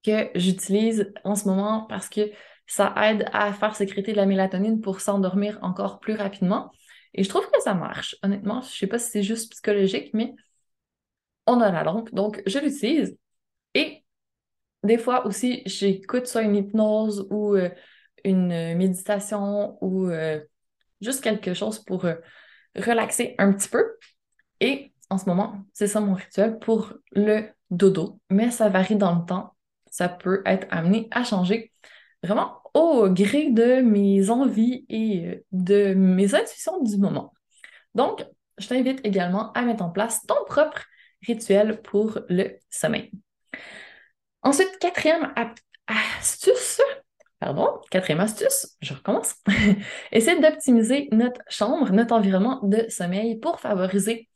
que 0.03 0.29
j'utilise 0.35 1.11
en 1.23 1.35
ce 1.35 1.47
moment 1.47 1.85
parce 1.87 2.09
que 2.09 2.31
ça 2.65 2.93
aide 2.97 3.25
à 3.31 3.53
faire 3.53 3.75
sécréter 3.75 4.11
de 4.11 4.17
la 4.17 4.25
mélatonine 4.25 4.81
pour 4.81 5.01
s'endormir 5.01 5.59
encore 5.61 5.99
plus 5.99 6.13
rapidement. 6.15 6.71
Et 7.13 7.23
je 7.23 7.29
trouve 7.29 7.49
que 7.49 7.61
ça 7.61 7.73
marche. 7.73 8.15
Honnêtement, 8.23 8.61
je 8.61 8.67
ne 8.67 8.71
sais 8.71 8.87
pas 8.87 8.99
si 8.99 9.11
c'est 9.11 9.23
juste 9.23 9.51
psychologique, 9.51 10.11
mais 10.13 10.33
on 11.47 11.61
a 11.61 11.71
la 11.71 11.83
lampe, 11.83 12.13
donc 12.13 12.41
je 12.45 12.59
l'utilise. 12.59 13.17
Et 13.73 14.03
des 14.83 14.97
fois 14.97 15.25
aussi, 15.25 15.63
j'écoute 15.65 16.27
soit 16.27 16.43
une 16.43 16.55
hypnose 16.55 17.27
ou 17.31 17.55
euh, 17.55 17.69
une 18.23 18.75
méditation 18.75 19.77
ou 19.81 20.07
euh, 20.07 20.39
juste 21.01 21.23
quelque 21.23 21.53
chose 21.53 21.79
pour 21.79 22.05
euh, 22.05 22.15
relaxer 22.75 23.35
un 23.37 23.53
petit 23.53 23.69
peu. 23.69 23.83
Et 24.59 24.93
en 25.09 25.17
ce 25.17 25.25
moment, 25.25 25.63
c'est 25.73 25.87
ça 25.87 25.99
mon 25.99 26.13
rituel 26.13 26.59
pour 26.59 26.93
le 27.11 27.45
dodo, 27.71 28.19
mais 28.29 28.51
ça 28.51 28.69
varie 28.69 28.95
dans 28.95 29.15
le 29.15 29.25
temps. 29.25 29.55
Ça 29.89 30.09
peut 30.09 30.41
être 30.45 30.67
amené 30.69 31.07
à 31.11 31.23
changer 31.23 31.71
vraiment 32.23 32.61
au 32.73 33.09
gré 33.09 33.49
de 33.51 33.81
mes 33.81 34.29
envies 34.29 34.85
et 34.89 35.43
de 35.51 35.93
mes 35.93 36.35
intuitions 36.35 36.81
du 36.83 36.97
moment. 36.97 37.33
Donc, 37.95 38.25
je 38.57 38.67
t'invite 38.67 38.99
également 39.03 39.51
à 39.53 39.61
mettre 39.63 39.83
en 39.83 39.89
place 39.89 40.25
ton 40.25 40.35
propre 40.45 40.83
rituel 41.25 41.81
pour 41.81 42.19
le 42.29 42.57
sommeil. 42.69 43.11
Ensuite, 44.41 44.77
quatrième 44.79 45.33
astuce, 45.87 46.81
pardon, 47.39 47.81
quatrième 47.91 48.19
astuce, 48.19 48.77
je 48.81 48.93
recommence, 48.93 49.35
essaie 50.11 50.39
d'optimiser 50.39 51.09
notre 51.11 51.41
chambre, 51.49 51.91
notre 51.91 52.13
environnement 52.13 52.61
de 52.63 52.85
sommeil 52.89 53.39
pour 53.39 53.59
favoriser 53.59 54.29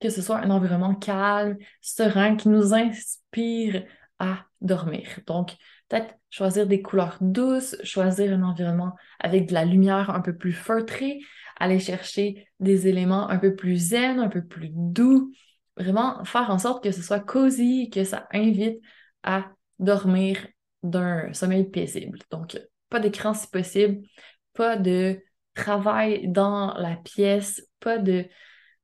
que 0.00 0.10
ce 0.10 0.20
soit 0.20 0.38
un 0.38 0.50
environnement 0.50 0.94
calme, 0.94 1.56
serein, 1.80 2.36
qui 2.36 2.48
nous 2.48 2.74
inspire 2.74 3.84
à 4.18 4.44
dormir. 4.60 5.20
Donc, 5.26 5.52
peut-être 5.88 6.14
choisir 6.30 6.66
des 6.66 6.82
couleurs 6.82 7.16
douces, 7.20 7.76
choisir 7.84 8.32
un 8.32 8.42
environnement 8.42 8.94
avec 9.18 9.48
de 9.48 9.54
la 9.54 9.64
lumière 9.64 10.10
un 10.10 10.20
peu 10.20 10.36
plus 10.36 10.52
feutrée, 10.52 11.20
aller 11.58 11.78
chercher 11.78 12.46
des 12.60 12.88
éléments 12.88 13.28
un 13.30 13.38
peu 13.38 13.54
plus 13.54 13.76
zen, 13.76 14.18
un 14.18 14.28
peu 14.28 14.44
plus 14.44 14.70
doux, 14.72 15.32
vraiment 15.76 16.24
faire 16.24 16.50
en 16.50 16.58
sorte 16.58 16.82
que 16.82 16.92
ce 16.92 17.02
soit 17.02 17.20
cosy, 17.20 17.90
que 17.90 18.04
ça 18.04 18.28
invite 18.32 18.80
à 19.22 19.46
dormir 19.78 20.46
d'un 20.82 21.32
sommeil 21.32 21.64
paisible. 21.64 22.18
Donc, 22.30 22.58
pas 22.88 23.00
d'écran 23.00 23.34
si 23.34 23.48
possible, 23.48 24.06
pas 24.52 24.76
de 24.76 25.20
travail 25.54 26.28
dans 26.28 26.74
la 26.74 26.96
pièce, 26.96 27.66
pas 27.80 27.98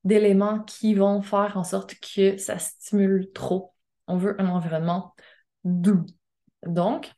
d'éléments 0.04 0.60
qui 0.60 0.94
vont 0.94 1.22
faire 1.22 1.56
en 1.56 1.64
sorte 1.64 1.94
que 2.00 2.36
ça 2.38 2.58
stimule 2.58 3.30
trop. 3.32 3.74
On 4.06 4.16
veut 4.16 4.40
un 4.40 4.48
environnement 4.48 5.14
doux. 5.64 6.06
Donc, 6.66 7.12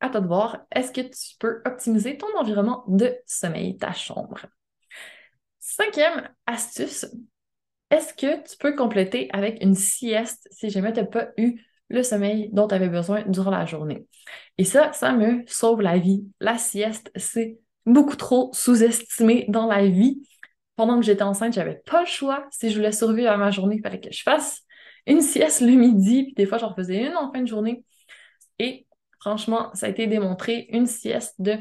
à 0.00 0.08
toi 0.08 0.20
de 0.20 0.26
voir, 0.26 0.64
est-ce 0.72 0.92
que 0.92 1.02
tu 1.02 1.36
peux 1.38 1.60
optimiser 1.66 2.16
ton 2.16 2.26
environnement 2.38 2.84
de 2.88 3.14
sommeil, 3.26 3.76
ta 3.76 3.92
chambre? 3.92 4.46
Cinquième 5.58 6.28
astuce, 6.46 7.06
est-ce 7.90 8.14
que 8.14 8.48
tu 8.48 8.56
peux 8.58 8.74
compléter 8.74 9.28
avec 9.32 9.62
une 9.62 9.74
sieste 9.74 10.48
si 10.50 10.70
jamais 10.70 10.92
tu 10.92 11.00
n'as 11.00 11.06
pas 11.06 11.28
eu 11.36 11.60
le 11.88 12.02
sommeil 12.02 12.50
dont 12.52 12.68
tu 12.68 12.74
avais 12.74 12.88
besoin 12.88 13.22
durant 13.26 13.50
la 13.50 13.66
journée? 13.66 14.06
Et 14.58 14.64
ça, 14.64 14.92
ça 14.92 15.12
me 15.12 15.42
sauve 15.46 15.80
la 15.80 15.98
vie. 15.98 16.24
La 16.40 16.56
sieste, 16.56 17.10
c'est 17.16 17.58
beaucoup 17.86 18.16
trop 18.16 18.50
sous-estimé 18.52 19.46
dans 19.48 19.66
la 19.66 19.86
vie. 19.86 20.22
Pendant 20.76 20.98
que 20.98 21.04
j'étais 21.04 21.22
enceinte, 21.22 21.52
j'avais 21.52 21.82
pas 21.84 22.00
le 22.00 22.06
choix. 22.06 22.46
Si 22.50 22.70
je 22.70 22.76
voulais 22.76 22.92
survivre 22.92 23.30
à 23.30 23.36
ma 23.36 23.50
journée, 23.50 23.76
il 23.76 23.82
fallait 23.82 24.00
que 24.00 24.12
je 24.12 24.22
fasse 24.22 24.62
une 25.06 25.20
sieste 25.20 25.60
le 25.60 25.72
midi, 25.72 26.24
puis 26.24 26.34
des 26.34 26.46
fois, 26.46 26.58
j'en 26.58 26.74
faisais 26.74 27.06
une 27.06 27.16
en 27.16 27.32
fin 27.32 27.40
de 27.42 27.48
journée. 27.48 27.84
Et 28.58 28.86
franchement, 29.20 29.70
ça 29.74 29.86
a 29.86 29.88
été 29.88 30.06
démontré, 30.06 30.68
une 30.70 30.86
sieste 30.86 31.34
de 31.38 31.56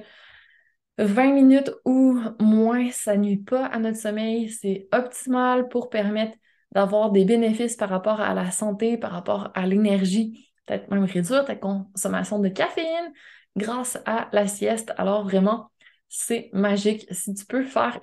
20 0.99 1.31
minutes 1.33 1.71
ou 1.85 2.19
moins, 2.39 2.91
ça 2.91 3.15
nuit 3.15 3.37
pas 3.37 3.65
à 3.65 3.79
notre 3.79 3.97
sommeil. 3.97 4.49
C'est 4.49 4.87
optimal 4.91 5.69
pour 5.69 5.89
permettre 5.89 6.37
d'avoir 6.73 7.11
des 7.11 7.25
bénéfices 7.25 7.75
par 7.77 7.89
rapport 7.89 8.19
à 8.19 8.33
la 8.33 8.51
santé, 8.51 8.97
par 8.97 9.11
rapport 9.11 9.49
à 9.55 9.65
l'énergie, 9.65 10.51
peut-être 10.65 10.89
même 10.91 11.05
réduire 11.05 11.45
ta 11.45 11.55
consommation 11.55 12.39
de 12.39 12.49
caféine 12.49 13.13
grâce 13.55 13.97
à 14.05 14.27
la 14.33 14.47
sieste. 14.47 14.93
Alors 14.97 15.23
vraiment, 15.23 15.71
c'est 16.09 16.49
magique. 16.53 17.07
Si 17.11 17.33
tu 17.33 17.45
peux 17.45 17.63
faire 17.63 17.99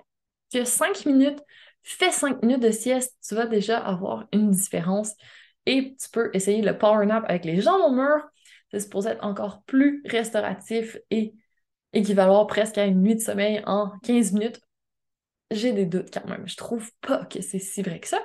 que 0.53 0.65
5 0.65 1.05
minutes, 1.05 1.41
fais 1.83 2.11
5 2.11 2.43
minutes 2.43 2.63
de 2.63 2.71
sieste, 2.71 3.15
tu 3.27 3.35
vas 3.35 3.47
déjà 3.47 3.79
avoir 3.79 4.27
une 4.33 4.51
différence. 4.51 5.13
Et 5.67 5.97
tu 6.01 6.09
peux 6.11 6.31
essayer 6.33 6.63
le 6.63 6.79
power 6.79 7.05
nap 7.07 7.25
avec 7.29 7.45
les 7.45 7.61
jambes 7.61 7.83
au 7.83 7.91
mur. 7.91 8.27
C'est 8.71 8.81
supposé 8.81 9.11
être 9.11 9.25
encore 9.25 9.63
plus 9.65 10.03
restauratif 10.07 10.97
et 11.11 11.35
équivaloir 11.93 12.47
presque 12.47 12.79
à 12.79 12.87
une 12.87 13.03
nuit 13.03 13.17
de 13.17 13.21
sommeil 13.21 13.63
en 13.67 13.93
15 14.03 14.33
minutes. 14.33 14.61
J'ai 15.51 15.73
des 15.73 15.87
doutes 15.87 16.13
quand 16.13 16.27
même. 16.27 16.47
Je 16.49 16.57
trouve 16.57 16.91
pas 17.01 17.25
que 17.27 17.41
c'est 17.41 17.59
si 17.59 17.83
vrai 17.83 18.01
que 18.01 18.09
ça, 18.09 18.21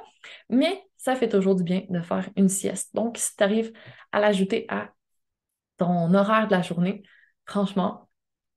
mais 0.50 0.84
ça 0.98 1.16
fait 1.16 1.30
toujours 1.30 1.56
du 1.56 1.64
bien 1.64 1.84
de 1.90 2.02
faire 2.02 2.30
une 2.36 2.50
sieste. 2.50 2.96
Donc, 2.96 3.18
si 3.18 3.36
tu 3.36 3.44
arrives 3.44 3.72
à 4.12 4.20
l'ajouter 4.20 4.66
à 4.70 4.92
ton 5.78 6.14
horaire 6.14 6.48
de 6.48 6.52
la 6.52 6.62
journée, 6.62 7.04
franchement, 7.46 8.10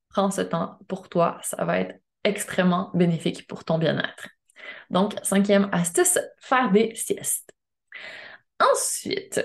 prends 0.08 0.30
ce 0.30 0.42
temps 0.42 0.78
pour 0.88 1.08
toi. 1.08 1.38
Ça 1.42 1.64
va 1.64 1.80
être 1.80 2.00
extrêmement 2.24 2.90
bénéfique 2.94 3.46
pour 3.46 3.64
ton 3.64 3.78
bien-être. 3.78 4.28
Donc, 4.90 5.14
cinquième 5.22 5.68
astuce, 5.72 6.18
faire 6.38 6.70
des 6.70 6.94
siestes. 6.94 7.50
Ensuite, 8.60 9.40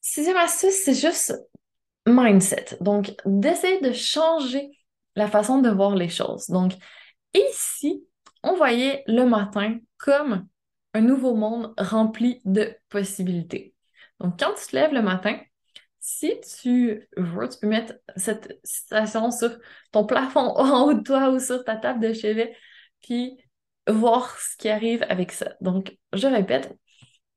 sixième 0.00 0.36
astuce, 0.36 0.82
c'est 0.84 0.94
juste 0.94 1.34
mindset. 2.06 2.76
Donc, 2.80 3.14
d'essayer 3.24 3.80
de 3.80 3.92
changer 3.92 4.70
la 5.16 5.28
façon 5.28 5.60
de 5.60 5.70
voir 5.70 5.94
les 5.94 6.08
choses. 6.08 6.46
Donc, 6.48 6.72
ici, 7.34 8.04
on 8.42 8.56
voyait 8.56 9.04
le 9.06 9.24
matin 9.24 9.78
comme 9.98 10.46
un 10.94 11.00
nouveau 11.00 11.34
monde 11.34 11.74
rempli 11.78 12.40
de 12.44 12.74
possibilités. 12.88 13.74
Donc, 14.20 14.38
quand 14.38 14.54
tu 14.54 14.66
te 14.66 14.76
lèves 14.76 14.92
le 14.92 15.02
matin, 15.02 15.38
si 16.00 16.34
tu 16.40 17.08
veux, 17.16 17.48
tu 17.48 17.58
peux 17.60 17.68
mettre 17.68 17.94
cette 18.16 18.58
citation 18.64 19.30
sur 19.30 19.56
ton 19.92 20.04
plafond 20.04 20.40
en 20.56 20.84
haut 20.84 20.94
de 20.94 21.02
toi 21.02 21.30
ou 21.30 21.38
sur 21.38 21.64
ta 21.64 21.76
table 21.76 22.00
de 22.00 22.12
chevet, 22.12 22.56
puis 23.02 23.36
voir 23.88 24.36
ce 24.38 24.56
qui 24.56 24.68
arrive 24.68 25.04
avec 25.08 25.32
ça. 25.32 25.54
Donc, 25.60 25.96
je 26.12 26.26
répète, 26.26 26.76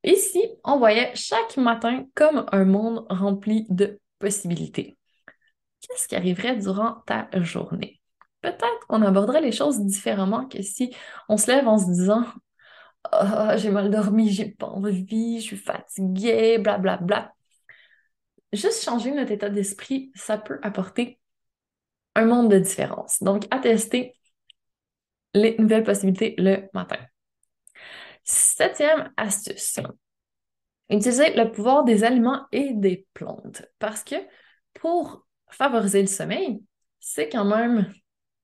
ici, 0.03 0.41
on 0.63 0.77
voyait 0.77 1.11
chaque 1.15 1.57
matin 1.57 2.05
comme 2.15 2.45
un 2.51 2.65
monde 2.65 3.05
rempli 3.09 3.65
de 3.69 3.99
possibilités. 4.19 4.97
Qu'est-ce 5.81 6.07
qui 6.07 6.15
arriverait 6.15 6.57
durant 6.57 7.01
ta 7.05 7.29
journée? 7.41 8.01
Peut-être 8.41 8.87
qu'on 8.87 9.01
aborderait 9.01 9.41
les 9.41 9.51
choses 9.51 9.79
différemment 9.81 10.47
que 10.47 10.61
si 10.61 10.95
on 11.29 11.37
se 11.37 11.51
lève 11.51 11.67
en 11.67 11.77
se 11.77 11.85
disant 11.85 12.25
oh, 13.13 13.49
j'ai 13.57 13.71
mal 13.71 13.89
dormi, 13.89 14.29
j'ai 14.31 14.51
pas 14.51 14.67
envie, 14.67 15.39
je 15.39 15.45
suis 15.45 15.57
fatiguée, 15.57 16.57
blablabla. 16.57 16.97
Bla, 16.97 17.17
bla. 17.21 17.31
Juste 18.53 18.83
changer 18.83 19.11
notre 19.11 19.31
état 19.31 19.49
d'esprit, 19.49 20.11
ça 20.15 20.37
peut 20.37 20.59
apporter 20.61 21.19
un 22.15 22.25
monde 22.25 22.49
de 22.49 22.59
différence. 22.59 23.21
Donc, 23.21 23.45
à 23.51 23.59
tester 23.59 24.15
les 25.33 25.55
nouvelles 25.59 25.83
possibilités 25.83 26.35
le 26.37 26.69
matin. 26.73 26.97
Septième 28.23 29.11
astuce. 29.17 29.79
Utiliser 30.89 31.33
le 31.33 31.51
pouvoir 31.51 31.83
des 31.83 32.03
aliments 32.03 32.45
et 32.51 32.73
des 32.73 33.07
plantes. 33.13 33.63
Parce 33.79 34.03
que 34.03 34.15
pour 34.73 35.25
favoriser 35.49 36.01
le 36.01 36.07
sommeil, 36.07 36.61
c'est 36.99 37.29
quand 37.29 37.45
même 37.45 37.91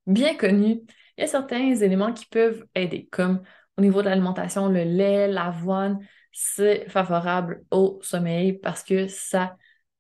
bien 0.08 0.36
connu. 0.36 0.82
Il 1.18 1.22
y 1.22 1.24
a 1.24 1.28
certains 1.28 1.76
éléments 1.76 2.14
qui 2.14 2.26
peuvent 2.26 2.66
aider, 2.74 3.08
comme 3.12 3.42
au 3.78 3.82
niveau 3.82 4.02
de 4.02 4.10
l'alimentation, 4.10 4.68
le 4.70 4.84
lait, 4.84 5.28
l'avoine, 5.28 6.00
c'est 6.32 6.90
favorable 6.90 7.64
au 7.72 8.00
sommeil 8.02 8.54
parce 8.54 8.84
que 8.84 9.08
ça, 9.08 9.56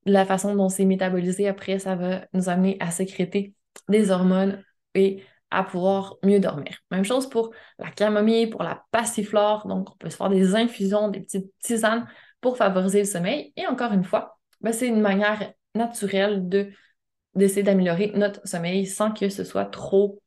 la 0.05 0.25
façon 0.25 0.55
dont 0.55 0.69
c'est 0.69 0.85
métabolisé 0.85 1.47
après, 1.47 1.79
ça 1.79 1.95
va 1.95 2.25
nous 2.33 2.49
amener 2.49 2.77
à 2.79 2.91
sécréter 2.91 3.53
des 3.89 4.11
hormones 4.11 4.63
et 4.95 5.23
à 5.51 5.63
pouvoir 5.63 6.15
mieux 6.23 6.39
dormir. 6.39 6.77
Même 6.91 7.03
chose 7.03 7.29
pour 7.29 7.51
la 7.77 7.91
camomille, 7.91 8.47
pour 8.47 8.63
la 8.63 8.83
passiflore. 8.91 9.67
Donc, 9.67 9.89
on 9.91 9.97
peut 9.97 10.09
se 10.09 10.15
faire 10.15 10.29
des 10.29 10.55
infusions, 10.55 11.09
des 11.09 11.19
petites 11.19 11.51
tisanes 11.59 12.07
pour 12.41 12.57
favoriser 12.57 12.99
le 12.99 13.05
sommeil. 13.05 13.53
Et 13.55 13.67
encore 13.67 13.93
une 13.93 14.03
fois, 14.03 14.39
ben, 14.61 14.73
c'est 14.73 14.87
une 14.87 15.01
manière 15.01 15.53
naturelle 15.75 16.49
de 16.49 16.71
d'essayer 17.33 17.63
d'améliorer 17.63 18.11
notre 18.13 18.45
sommeil 18.45 18.85
sans 18.85 19.13
que 19.13 19.29
ce 19.29 19.45
soit 19.45 19.65
trop 19.65 20.21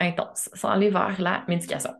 intense, 0.00 0.50
sans 0.54 0.70
aller 0.70 0.90
vers 0.90 1.20
la 1.20 1.44
médication. 1.46 1.92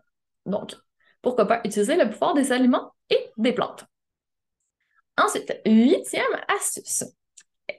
Donc, 0.44 0.74
pourquoi 1.22 1.46
pas 1.46 1.60
utiliser 1.64 1.96
le 1.96 2.10
pouvoir 2.10 2.34
des 2.34 2.50
aliments 2.50 2.92
et 3.10 3.30
des 3.36 3.52
plantes. 3.52 3.84
Ensuite, 5.16 5.60
huitième 5.66 6.24
astuce. 6.48 7.04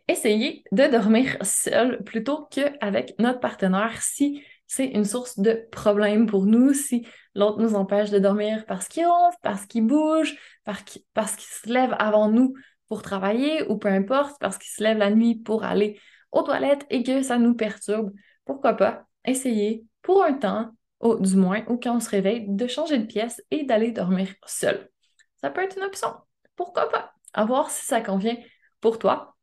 Essayez 0.08 0.63
de 0.72 0.88
dormir 0.88 1.38
seul 1.41 2.04
plutôt 2.04 2.48
qu'avec 2.52 3.15
notre 3.20 3.39
partenaire 3.39 4.02
si 4.02 4.44
c'est 4.67 4.86
une 4.86 5.04
source 5.04 5.38
de 5.38 5.67
problème 5.72 6.28
pour 6.28 6.46
nous, 6.46 6.74
si 6.74 7.06
l'autre 7.36 7.60
nous 7.60 7.76
empêche 7.76 8.10
de 8.10 8.20
dormir 8.20 8.65
parce 8.67 8.88
qu'il 8.88 9.06
ronfle, 9.06 9.38
parce 9.41 9.65
qu'il 9.65 9.86
bouge, 9.86 10.38
parce 10.63 10.84
qu'il 10.84 11.47
se 11.47 11.69
lève 11.69 11.95
avant 12.00 12.30
nous 12.30 12.54
pour 12.88 13.02
travailler 13.02 13.67
ou 13.69 13.78
peu 13.78 13.88
importe, 13.88 14.39
parce 14.39 14.58
qu'il 14.58 14.69
se 14.69 14.84
lève 14.84 14.97
la 14.97 15.12
nuit 15.12 15.36
pour 15.36 15.63
aller 15.63 16.00
aux 16.32 16.43
toilettes 16.43 16.86
et 16.89 17.04
que 17.04 17.21
ça 17.21 17.38
nous 17.38 17.56
perturbe, 17.56 18.12
pourquoi 18.45 18.74
pas 18.74 19.06
essayer 19.26 19.86
pour 20.02 20.24
un 20.24 20.34
temps, 20.34 20.71
ou 21.00 21.15
du 21.15 21.36
moins, 21.36 21.63
ou 21.67 21.78
quand 21.78 21.95
on 21.95 22.00
se 22.00 22.10
réveille, 22.10 22.45
de 22.47 22.67
changer 22.67 22.97
de 22.97 23.06
pièce 23.06 23.41
et 23.52 23.63
d'aller 23.63 23.91
dormir 23.91 24.30
seul. 24.45 24.89
Ça 25.38 25.50
peut 25.50 25.63
être 25.63 25.78
une 25.78 25.84
option. 25.84 26.10
Pourquoi 26.56 26.89
pas? 26.89 27.13
À 27.34 27.45
voir 27.45 27.69
si 27.69 27.86
ça 27.86 28.02
convient 28.02 28.38
pour 28.80 29.00
toi 29.00 29.36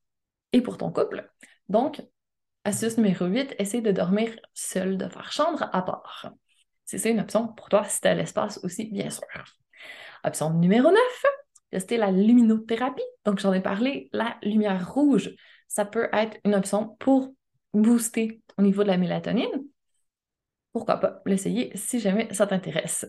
et 0.52 0.60
pour 0.60 0.78
ton 0.78 0.92
couple. 0.92 1.28
Donc, 1.68 2.02
astuce 2.64 2.96
numéro 2.96 3.26
8, 3.26 3.54
essaye 3.58 3.82
de 3.82 3.92
dormir 3.92 4.34
seul, 4.54 4.96
de 4.96 5.08
faire 5.08 5.32
chambre 5.32 5.68
à 5.72 5.82
part. 5.82 6.30
Si 6.84 6.98
c'est 6.98 7.10
une 7.10 7.20
option 7.20 7.48
pour 7.48 7.68
toi, 7.68 7.84
si 7.84 8.00
tu 8.00 8.08
as 8.08 8.14
l'espace 8.14 8.60
aussi, 8.62 8.86
bien 8.90 9.10
sûr. 9.10 9.26
Option 10.24 10.50
numéro 10.50 10.90
9, 10.90 10.98
tester 11.70 11.96
la 11.96 12.10
luminothérapie. 12.10 13.02
Donc, 13.24 13.38
j'en 13.38 13.52
ai 13.52 13.60
parlé, 13.60 14.08
la 14.12 14.36
lumière 14.42 14.92
rouge, 14.92 15.30
ça 15.68 15.84
peut 15.84 16.08
être 16.12 16.38
une 16.44 16.54
option 16.54 16.96
pour 16.98 17.32
booster 17.74 18.40
au 18.56 18.62
niveau 18.62 18.82
de 18.82 18.88
la 18.88 18.96
mélatonine. 18.96 19.64
Pourquoi 20.72 20.98
pas 20.98 21.20
l'essayer 21.26 21.70
si 21.74 22.00
jamais 22.00 22.32
ça 22.32 22.46
t'intéresse. 22.46 23.06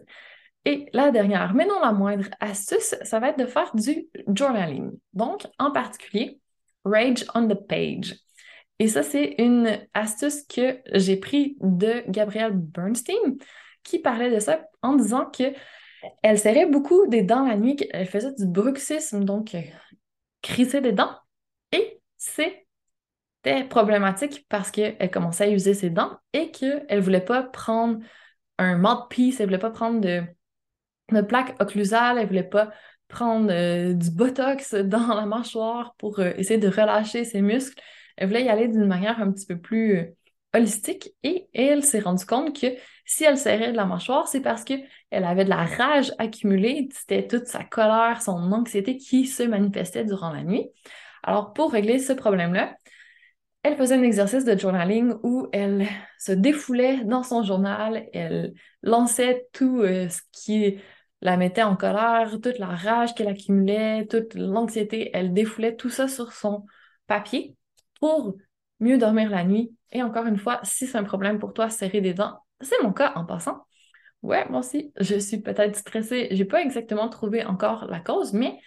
Et 0.66 0.88
la 0.94 1.12
dernière, 1.12 1.54
mais 1.54 1.66
non 1.66 1.80
la 1.80 1.94
moindre 1.94 2.26
astuce, 2.40 2.96
ça 3.02 3.20
va 3.20 3.30
être 3.30 3.40
de 3.40 3.46
faire 3.46 3.74
du 3.76 4.08
journaling. 4.28 4.92
Donc, 5.14 5.48
en 5.58 5.72
particulier, 5.72 6.40
Rage 6.84 7.26
on 7.34 7.48
the 7.48 7.56
Page. 7.68 8.16
Et 8.80 8.88
ça, 8.88 9.04
c'est 9.04 9.36
une 9.38 9.80
astuce 9.94 10.44
que 10.44 10.80
j'ai 10.94 11.18
pris 11.18 11.58
de 11.60 12.04
Gabrielle 12.10 12.54
Bernstein 12.54 13.38
qui 13.84 14.00
parlait 14.00 14.34
de 14.34 14.40
ça 14.40 14.62
en 14.82 14.96
disant 14.96 15.26
que 15.26 15.54
Elle 16.22 16.40
serrait 16.40 16.66
beaucoup 16.66 17.08
des 17.08 17.24
dents 17.24 17.46
la 17.46 17.58
nuit, 17.58 17.78
elle 17.92 18.08
faisait 18.08 18.34
du 18.38 18.46
bruxisme, 18.46 19.24
donc 19.24 19.56
euh, 19.56 19.62
crisser 20.42 20.82
des 20.82 20.92
dents. 20.92 21.16
Et 21.72 22.02
c'était 22.18 23.64
problématique 23.70 24.46
parce 24.50 24.72
qu'elle 24.72 25.12
commençait 25.12 25.46
à 25.46 25.50
user 25.50 25.74
ses 25.74 25.90
dents 25.90 26.18
et 26.34 26.52
qu'elle 26.52 26.86
ne 26.90 27.02
voulait 27.02 27.22
pas 27.22 27.44
prendre 27.44 28.00
un 28.58 28.78
mouthpiece, 28.78 29.40
elle 29.40 29.46
ne 29.46 29.52
voulait 29.52 29.60
pas 29.60 29.72
prendre 29.72 30.02
de, 30.02 31.22
plaque 31.22 31.56
occlusale, 31.62 32.18
elle 32.18 32.24
ne 32.24 32.30
voulait 32.30 32.44
pas 32.44 32.72
prendre 33.08 33.52
euh, 33.52 33.94
du 33.94 34.12
botox 34.12 34.76
dans 34.84 35.16
la 35.16 35.26
mâchoire 35.26 35.96
pour 35.98 36.20
euh, 36.20 36.32
essayer 36.38 36.60
de 36.60 36.68
relâcher 36.68 37.26
ses 37.26 37.42
muscles. 37.42 37.82
Elle 38.18 38.28
voulait 38.28 38.44
y 38.44 38.50
aller 38.50 38.68
d'une 38.68 38.86
manière 38.86 39.22
un 39.22 39.32
petit 39.32 39.46
peu 39.46 39.58
plus 39.58 40.14
holistique 40.54 41.14
et 41.24 41.48
elle 41.54 41.84
s'est 41.84 42.00
rendue 42.00 42.26
compte 42.26 42.60
que 42.60 42.68
si 43.06 43.24
elle 43.24 43.38
serrait 43.38 43.72
de 43.72 43.78
la 43.78 43.86
mâchoire, 43.86 44.28
c'est 44.28 44.42
parce 44.42 44.64
qu'elle 44.64 44.84
avait 45.12 45.46
de 45.46 45.50
la 45.50 45.66
rage 45.66 46.12
accumulée, 46.18 46.90
c'était 46.92 47.28
toute 47.28 47.46
sa 47.46 47.64
colère, 47.64 48.22
son 48.22 48.52
anxiété 48.52 48.98
qui 48.98 49.26
se 49.26 49.44
manifestait 49.44 50.06
durant 50.06 50.32
la 50.32 50.44
nuit. 50.44 50.70
Alors 51.24 51.54
pour 51.54 51.72
régler 51.72 52.00
ce 52.00 52.14
problème-là, 52.14 52.76
elle 53.64 53.76
faisait 53.76 53.96
un 53.96 54.04
exercice 54.04 54.46
de 54.46 54.58
journaling 54.58 55.14
où 55.24 55.48
elle 55.52 55.88
se 56.18 56.32
défoulait 56.32 57.04
dans 57.04 57.24
son 57.24 57.44
journal, 57.44 58.08
elle 58.14 58.54
lançait 58.84 59.48
tout 59.52 59.82
ce 59.84 60.22
qui 60.32 60.80
la 61.22 61.36
mettait 61.36 61.64
en 61.64 61.76
colère, 61.76 62.32
toute 62.42 62.60
la 62.60 62.68
rage 62.68 63.14
qu'elle 63.14 63.28
accumulait, 63.28 64.08
toute 64.08 64.34
l'anxiété, 64.36 65.12
elle 65.14 65.34
défoulait 65.34 65.76
tout 65.76 65.90
ça 65.90 66.08
sur 66.08 66.32
son 66.32 66.66
papier 67.08 67.58
pour 68.00 68.38
mieux 68.80 68.98
dormir 68.98 69.30
la 69.30 69.44
nuit. 69.44 69.76
Et 69.92 70.04
encore 70.04 70.26
une 70.26 70.38
fois, 70.38 70.60
si 70.64 70.88
c'est 70.88 70.98
un 70.98 71.04
problème 71.04 71.40
pour 71.40 71.54
toi, 71.54 71.70
serrer 71.70 72.02
des 72.02 72.14
dents, 72.14 72.40
c'est 72.62 72.82
mon 72.84 72.94
cas 72.94 73.14
en 73.16 73.26
passant. 73.26 73.66
Ouais, 74.22 74.48
moi 74.50 74.60
aussi, 74.60 74.92
je 75.00 75.18
suis 75.18 75.40
peut-être 75.40 75.76
stressée. 75.76 76.28
J'ai 76.32 76.46
pas 76.46 76.62
exactement 76.62 77.08
trouvé 77.10 77.46
encore 77.46 77.86
la 77.86 78.00
cause, 78.00 78.34
mais 78.34 78.60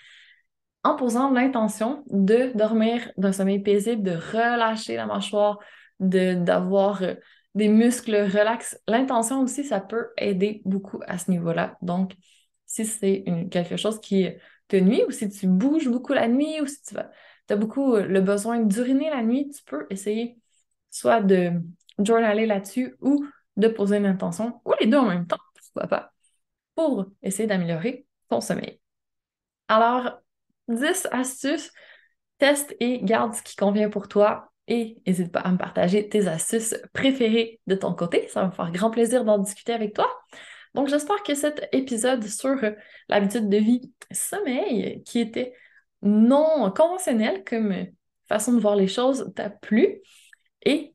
en 0.84 0.96
posant 0.96 1.30
l'intention 1.30 2.04
de 2.08 2.52
dormir 2.54 3.12
d'un 3.16 3.32
sommeil 3.32 3.60
paisible, 3.60 4.02
de 4.02 4.12
relâcher 4.12 4.96
la 4.96 5.06
mâchoire, 5.06 5.58
d'avoir 6.00 7.02
euh, 7.02 7.14
des 7.54 7.68
muscles 7.68 8.16
relax, 8.16 8.78
l'intention 8.88 9.42
aussi, 9.42 9.62
ça 9.64 9.80
peut 9.80 10.08
aider 10.16 10.62
beaucoup 10.64 11.00
à 11.06 11.18
ce 11.18 11.30
niveau-là. 11.30 11.76
Donc, 11.82 12.14
si 12.66 12.86
c'est 12.86 13.24
quelque 13.50 13.76
chose 13.76 14.00
qui 14.00 14.28
te 14.68 14.76
nuit 14.76 15.04
ou 15.06 15.10
si 15.10 15.28
tu 15.28 15.46
bouges 15.46 15.88
beaucoup 15.88 16.14
la 16.14 16.28
nuit 16.28 16.60
ou 16.62 16.66
si 16.66 16.82
tu 16.82 16.94
as 17.50 17.56
beaucoup 17.56 17.94
euh, 17.94 18.06
le 18.06 18.20
besoin 18.20 18.60
d'uriner 18.60 19.10
la 19.10 19.22
nuit, 19.22 19.50
tu 19.50 19.62
peux 19.64 19.86
essayer 19.90 20.38
soit 20.90 21.20
de 21.20 21.52
journaler 21.98 22.46
là-dessus 22.46 22.96
ou 23.00 23.26
de 23.56 23.68
poser 23.68 23.96
une 23.96 24.06
intention, 24.06 24.60
ou 24.64 24.72
les 24.80 24.86
deux 24.86 24.98
en 24.98 25.08
même 25.08 25.26
temps, 25.26 25.38
pourquoi 25.54 25.88
pas, 25.88 26.12
pour 26.74 27.06
essayer 27.22 27.46
d'améliorer 27.46 28.06
ton 28.28 28.40
sommeil. 28.40 28.80
Alors, 29.68 30.20
10 30.68 31.08
astuces, 31.10 31.70
teste 32.38 32.74
et 32.80 33.02
garde 33.02 33.34
ce 33.34 33.42
qui 33.42 33.56
convient 33.56 33.90
pour 33.90 34.08
toi 34.08 34.52
et 34.68 35.00
n'hésite 35.06 35.32
pas 35.32 35.40
à 35.40 35.52
me 35.52 35.58
partager 35.58 36.08
tes 36.08 36.28
astuces 36.28 36.76
préférées 36.92 37.60
de 37.66 37.74
ton 37.74 37.94
côté. 37.94 38.28
Ça 38.28 38.42
va 38.42 38.46
me 38.48 38.52
faire 38.52 38.70
grand 38.70 38.90
plaisir 38.90 39.24
d'en 39.24 39.38
discuter 39.38 39.72
avec 39.72 39.94
toi. 39.94 40.08
Donc, 40.74 40.88
j'espère 40.88 41.22
que 41.22 41.34
cet 41.34 41.68
épisode 41.72 42.24
sur 42.24 42.56
l'habitude 43.08 43.48
de 43.48 43.56
vie 43.58 43.92
sommeil, 44.10 45.02
qui 45.04 45.20
était 45.20 45.54
non 46.02 46.70
conventionnel 46.70 47.44
comme 47.44 47.86
façon 48.28 48.52
de 48.52 48.60
voir 48.60 48.76
les 48.76 48.88
choses, 48.88 49.32
t'a 49.34 49.50
plu. 49.50 50.00
Et 50.64 50.94